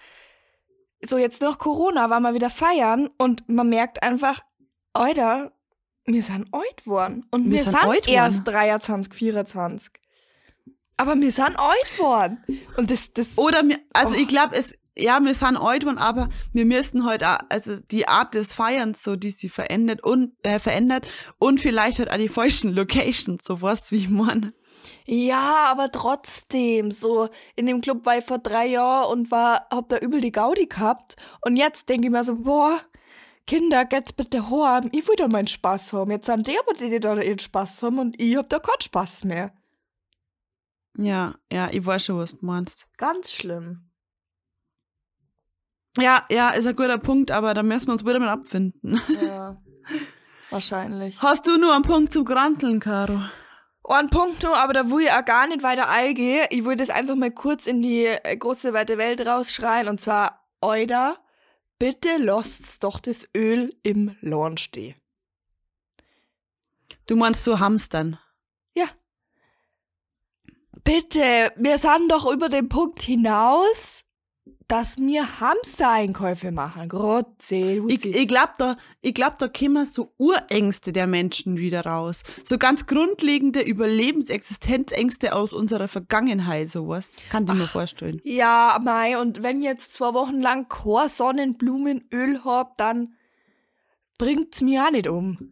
[1.04, 4.42] so jetzt nach Corona war mal wieder feiern und man merkt einfach,
[4.94, 5.52] Alter,
[6.06, 7.26] wir sind alt worden.
[7.32, 8.54] Und Wir wir, sind sind, erst worden.
[8.54, 9.92] 23, 24.
[10.98, 12.44] Aber wir sind alt worden.
[12.78, 14.18] Und das, das, Oder mir, also Oh.
[14.18, 18.08] ich glaube, es, ja, wir sind alt worden, aber wir müssen halt auch, also die
[18.08, 21.08] Art des Feierns, so, die sie verändert und, äh, verändert
[21.40, 24.54] und vielleicht halt auch die falschen Locations, so was wie ich meine.
[25.06, 29.90] Ja, aber trotzdem, so in dem Club war ich vor drei Jahren und war, hab
[29.90, 31.16] da übel die Gaudi gehabt.
[31.42, 32.80] Und jetzt denke ich mir so, boah,
[33.48, 34.90] Kinder, geht's bitte heim.
[34.94, 36.12] Ich will da meinen Spaß haben.
[36.12, 38.82] Jetzt sind die aber, die, die da ihren Spaß haben und ich hab da keinen
[38.82, 39.52] Spaß mehr.
[40.98, 42.88] Ja, ja, ich weiß schon, was du meinst.
[42.98, 43.90] Ganz schlimm.
[45.98, 49.02] Ja, ja, ist ein guter Punkt, aber da müssen wir uns wieder mal abfinden.
[49.22, 49.62] Ja,
[50.50, 51.22] wahrscheinlich.
[51.22, 53.22] Hast du nur einen Punkt zum Granteln, Caro?
[53.92, 56.48] Ein Punkt noch, aber da will ich auch gar nicht weiter eingehen.
[56.50, 60.48] Ich will das einfach mal kurz in die äh, große weite Welt rausschreien und zwar,
[60.62, 61.18] Euda,
[61.78, 64.16] bitte lasst doch das Öl im
[64.56, 64.96] stehen.
[67.06, 68.18] Du meinst so Hamstern.
[68.76, 68.86] Ja.
[70.86, 74.01] Bitte, wir sind doch über den Punkt hinaus,
[74.72, 76.88] dass wir Hamster-Einkäufe machen.
[76.88, 82.24] Grotze, Ich, ich glaube, da, ich glaub, da kommen so Urängste der Menschen wieder raus.
[82.42, 87.12] So ganz grundlegende Überlebensexistensängste aus unserer Vergangenheit, sowas.
[87.30, 88.22] Kann ich mir vorstellen.
[88.24, 93.16] Ja, Mai, und wenn jetzt zwei Wochen lang kein Sonnenblumenöl hab, dann
[94.18, 95.52] bringt's mir auch nicht um.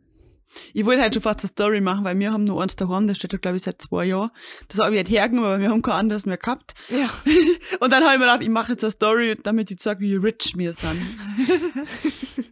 [0.73, 3.17] Ich wollte halt schon fast eine Story machen, weil wir haben nur eins daheim, das
[3.17, 4.31] steht da, glaube ich, seit zwei Jahren.
[4.67, 6.73] Das habe ich halt hergenommen, weil wir haben kein anderes mehr gehabt.
[6.89, 7.09] Ja.
[7.79, 10.15] Und dann habe ich mir gedacht, ich mache jetzt eine Story, damit ich sage, wie
[10.15, 11.01] rich wir sind.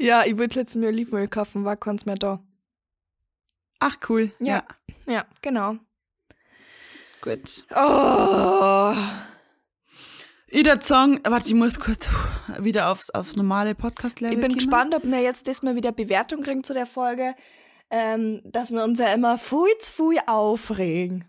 [0.00, 2.42] Ja, ich wollte jetzt mir Olivenöl kaufen, war keins mehr da.
[3.80, 4.32] Ach, cool.
[4.38, 4.64] Ja.
[5.06, 5.76] Ja, genau.
[7.20, 7.66] Gut.
[7.74, 8.94] Oh.
[10.52, 12.08] Ich würde sagen, warte, ich muss kurz
[12.58, 14.58] wieder aufs, aufs normale Podcast-Level Ich bin kommen.
[14.58, 17.34] gespannt, ob wir jetzt diesmal wieder Bewertung kriegen zu der Folge,
[17.90, 21.24] ähm, dass wir uns ja immer fui zu fui aufregen.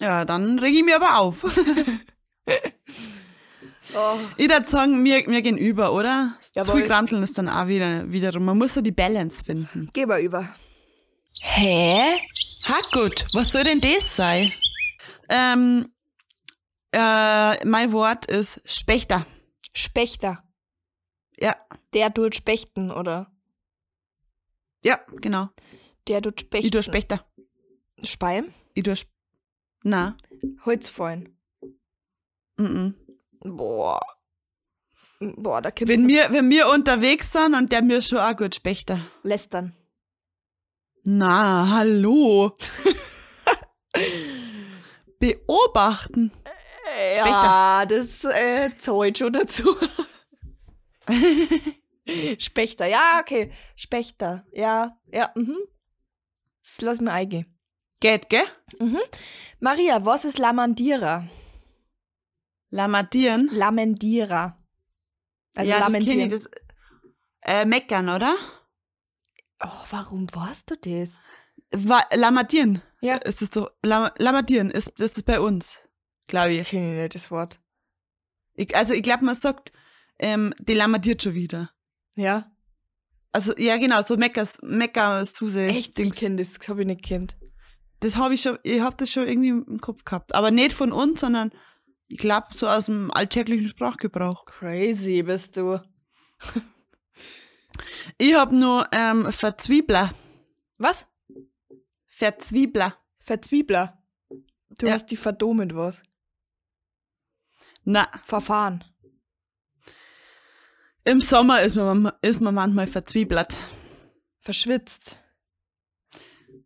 [0.00, 1.44] Ja, dann reg ich mich aber auf.
[3.94, 4.18] Oh.
[4.36, 6.36] Ich würde sagen, wir, wir gehen über, oder?
[6.40, 6.74] Zu Jawohl.
[6.80, 8.44] viel Granteln ist dann auch wieder, wiederum.
[8.44, 9.88] Man muss so die Balance finden.
[9.92, 10.48] Geh mal über.
[11.40, 12.02] Hä?
[12.64, 14.52] Hackgut, was soll denn das sein?
[15.28, 15.88] Ähm,
[16.96, 19.26] äh, mein Wort ist Spechter.
[19.74, 20.42] Spechter.
[21.38, 21.54] Ja,
[21.92, 23.30] Der tut Spechten, oder?
[24.82, 25.48] ja, genau.
[26.08, 26.66] Der tut Spechten.
[26.66, 27.26] Ich tue Spechter.
[28.02, 28.52] Speim?
[28.74, 29.10] Ich tue Sp
[29.82, 30.16] Na,
[30.64, 31.36] Holzfallen.
[32.56, 32.94] mm -mm.
[33.40, 34.00] Boah.
[35.20, 38.54] Boah, da kommt Wenn wir, wenn wir unterwegs sind und der mir schon auch gut
[38.54, 39.00] Spechter.
[39.22, 39.74] lästern.
[41.04, 42.56] Na, hallo.
[45.18, 46.32] Beobachten.
[47.16, 49.76] Ja, das äh, zählt schon dazu.
[52.38, 53.52] Spechter, ja, okay.
[53.74, 55.58] Spechter, ja, ja, mhm.
[56.62, 57.46] Das lass mir eingehen.
[58.00, 58.44] Geht, gell?
[59.60, 61.28] Maria, was ist Lamandierer?
[62.70, 63.48] Lamadieren.
[63.52, 64.58] Lamendierer.
[65.54, 66.20] Also ja, das lamentieren.
[66.20, 66.50] ich, das,
[67.42, 68.34] äh, meckern, oder?
[69.64, 71.08] oh, warum warst du das?
[71.72, 72.82] Wa Lamadieren.
[73.00, 73.16] Ja.
[73.16, 73.70] Ist das so?
[73.82, 75.78] Lam Lamadieren ist das ist bei uns,
[76.26, 76.68] glaube ich.
[76.68, 77.58] Kenn ich nicht das Wort.
[78.54, 78.74] ich.
[78.74, 79.72] Also ich glaube, man sagt,
[80.18, 81.70] ähm, die lamadiert schon wieder.
[82.14, 82.50] Ja?
[83.32, 85.66] Also ja, genau, so Meckers, Mecker-Suse.
[85.66, 85.98] Echt?
[85.98, 87.36] Ich kenn das, das hab ich nicht kennt.
[88.00, 90.34] Das habe ich schon, ich habe das schon irgendwie im Kopf gehabt.
[90.34, 91.50] Aber nicht von uns, sondern
[92.08, 94.44] ich glaube so aus dem alltäglichen Sprachgebrauch.
[94.46, 95.80] Crazy bist du.
[98.18, 100.10] Ich habe nur ähm, Verzwiebler.
[100.78, 101.06] Was?
[102.08, 102.96] Verzwiebler.
[103.20, 104.02] Verzwiebler.
[104.78, 104.92] Du Ja.
[104.94, 105.18] hast die
[105.54, 106.00] mit was.
[107.88, 108.84] Na, Verfahren.
[111.04, 113.56] im Sommer ist man, ist man manchmal verzwieblert.
[114.40, 115.20] Verschwitzt.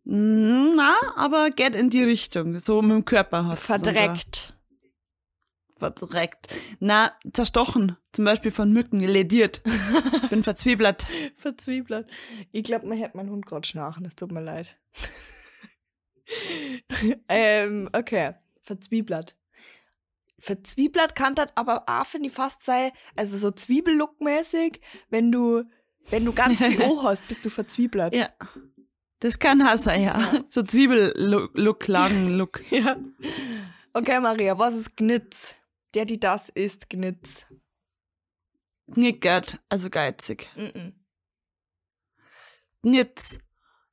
[0.03, 2.59] Na, aber geht in die Richtung.
[2.59, 4.55] So mit dem Körper hat Verdreckt.
[5.77, 6.55] Verdreckt.
[6.79, 7.97] Na, zerstochen.
[8.13, 9.61] Zum Beispiel von Mücken, lediert.
[10.31, 11.05] Bin verzwieblert.
[11.37, 12.09] Verzwieblert.
[12.51, 14.05] Ich glaube, man hätte meinen Hund gerade schnarchen.
[14.05, 14.75] Es tut mir leid.
[17.29, 18.33] ähm, okay.
[18.63, 19.35] Verzwieblert.
[20.41, 25.63] Verzwieblert kann das aber auch, finde ich, fast sein, also so Zwiebellook-mäßig, wenn du,
[26.09, 28.15] wenn du ganz viel O hast, bist du verzwieblert.
[28.15, 28.29] Ja.
[29.19, 30.43] Das kann auch sein, ja.
[30.49, 32.63] So Zwiebel-Look, Lagen-Look.
[32.71, 32.97] Ja.
[33.93, 35.55] Okay, Maria, was ist Gnitz?
[35.93, 37.45] Der, die das ist, Gnitz.
[38.91, 40.49] Knickert, also geizig.
[40.55, 40.93] Mm-mm.
[42.81, 43.37] Nitz.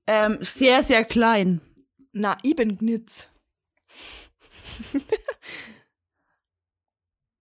[0.06, 1.60] Ähm, sehr, sehr klein.
[2.12, 3.28] Na, ich bin Gnitz.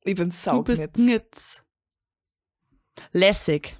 [0.07, 0.79] ich bin Du Saugnitz.
[0.79, 1.61] bist Nitz.
[3.11, 3.77] Lässig.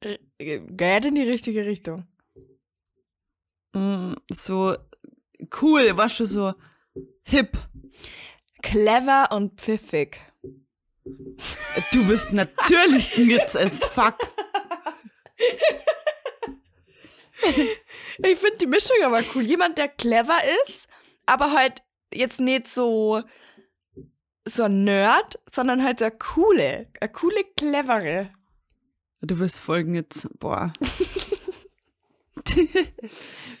[0.00, 2.06] Äh, Geht in die richtige Richtung.
[3.74, 4.76] Mm, so
[5.62, 6.54] cool, warst du so
[7.22, 7.56] hip.
[8.62, 10.18] Clever und pfiffig.
[11.92, 14.16] Du bist natürlich Nitz as fuck.
[18.18, 19.42] Ich finde die Mischung aber cool.
[19.42, 20.88] Jemand, der clever ist,
[21.26, 21.82] aber halt
[22.12, 23.22] jetzt nicht so
[24.44, 28.30] so ein Nerd, sondern halt so eine coole, eine coole, clevere.
[29.22, 30.28] Du bist voll Nitz.
[30.38, 30.72] Boah.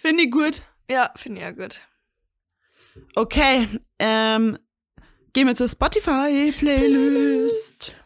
[0.02, 0.62] Finde ich gut.
[0.90, 1.80] Ja, finde ich ja gut.
[3.14, 3.66] Okay,
[3.98, 4.58] ähm,
[5.32, 7.96] gehen wir zur Spotify-Playlist.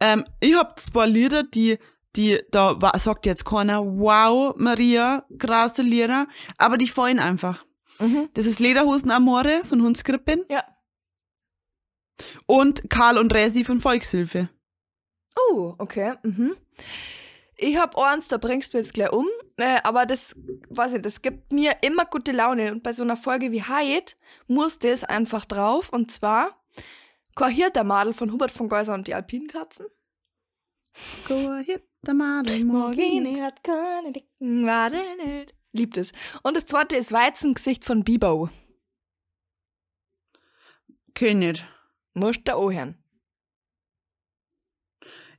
[0.00, 1.78] Ähm, ich hab zwei Lieder, die,
[2.16, 6.26] die, da sagt jetzt keiner, wow, Maria, krasse Lieder,
[6.58, 7.64] aber die fallen einfach.
[8.00, 8.28] Mhm.
[8.34, 10.64] Das ist Lederhosen Amore von Hundskrippen Ja.
[12.46, 14.48] Und Karl und Resi von Volkshilfe.
[15.50, 16.14] Oh, okay.
[16.22, 16.56] Mhm.
[17.56, 20.34] ich hab eins, da bringst du jetzt gleich um, äh, aber das,
[20.68, 24.12] weiß ich, das gibt mir immer gute Laune und bei so einer Folge wie Hyde
[24.46, 26.62] muss das einfach drauf und zwar
[27.34, 29.86] Kohiert der Madel von Hubert von Geuser und die Alpinkatzen.
[31.26, 33.36] Kohiert der Madel, Morgini.
[33.36, 35.54] hat keine dicken Wadeln nicht.
[35.72, 36.12] Liebt es.
[36.42, 38.50] Und das zweite ist Weizengesicht von Bibo.
[41.14, 41.66] Kenn nicht.
[42.14, 42.96] Musst du auch hören.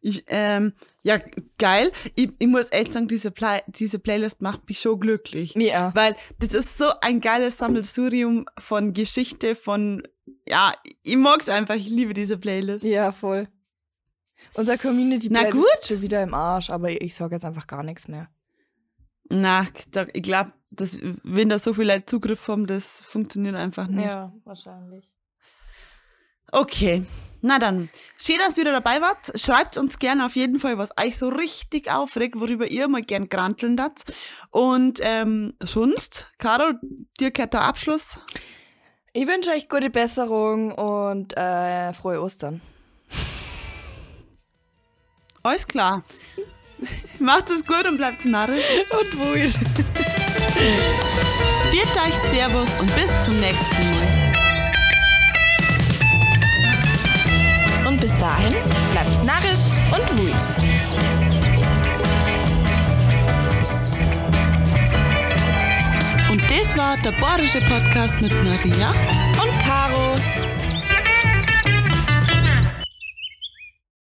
[0.05, 1.17] Ich, ähm, ja,
[1.57, 1.89] geil.
[2.15, 5.55] Ich, ich muss echt sagen, diese, Play diese Playlist macht mich schon glücklich.
[5.55, 5.95] Ja.
[5.95, 10.05] Weil das ist so ein geiles Sammelsurium von Geschichte, von,
[10.45, 11.76] ja, ich mag's einfach.
[11.76, 12.84] Ich liebe diese Playlist.
[12.84, 13.47] Ja, voll.
[14.55, 15.80] Unser Community Na Playlist gut.
[15.80, 18.30] ist schon wieder im Arsch, aber ich sag jetzt einfach gar nichts mehr.
[19.30, 19.65] Na,
[20.13, 20.51] ich glaube,
[21.24, 24.05] wenn da so viele Leute Zugriff haben, das funktioniert einfach nicht.
[24.05, 25.12] Ja, wahrscheinlich.
[26.52, 27.06] Okay.
[27.46, 29.38] Na dann, schön, dass ihr wieder dabei wart.
[29.38, 33.28] Schreibt uns gerne auf jeden Fall, was euch so richtig aufregt, worüber ihr mal gern
[33.28, 34.06] granteln habt.
[34.50, 36.72] Und ähm, sonst, Caro,
[37.20, 38.18] dir gehört der Abschluss.
[39.12, 42.62] Ich wünsche euch gute Besserung und äh, frohe Ostern.
[45.44, 46.04] Alles klar.
[47.20, 48.66] Macht es gut und bleibt narrisch.
[48.89, 49.48] Und wohl.
[51.72, 54.03] Viert euch, Servus und bis zum nächsten Mal.
[57.94, 58.56] Und bis dahin
[58.91, 60.34] bleibt's narrisch und wut.
[66.32, 69.22] Und das war der Bayerische Podcast mit Maria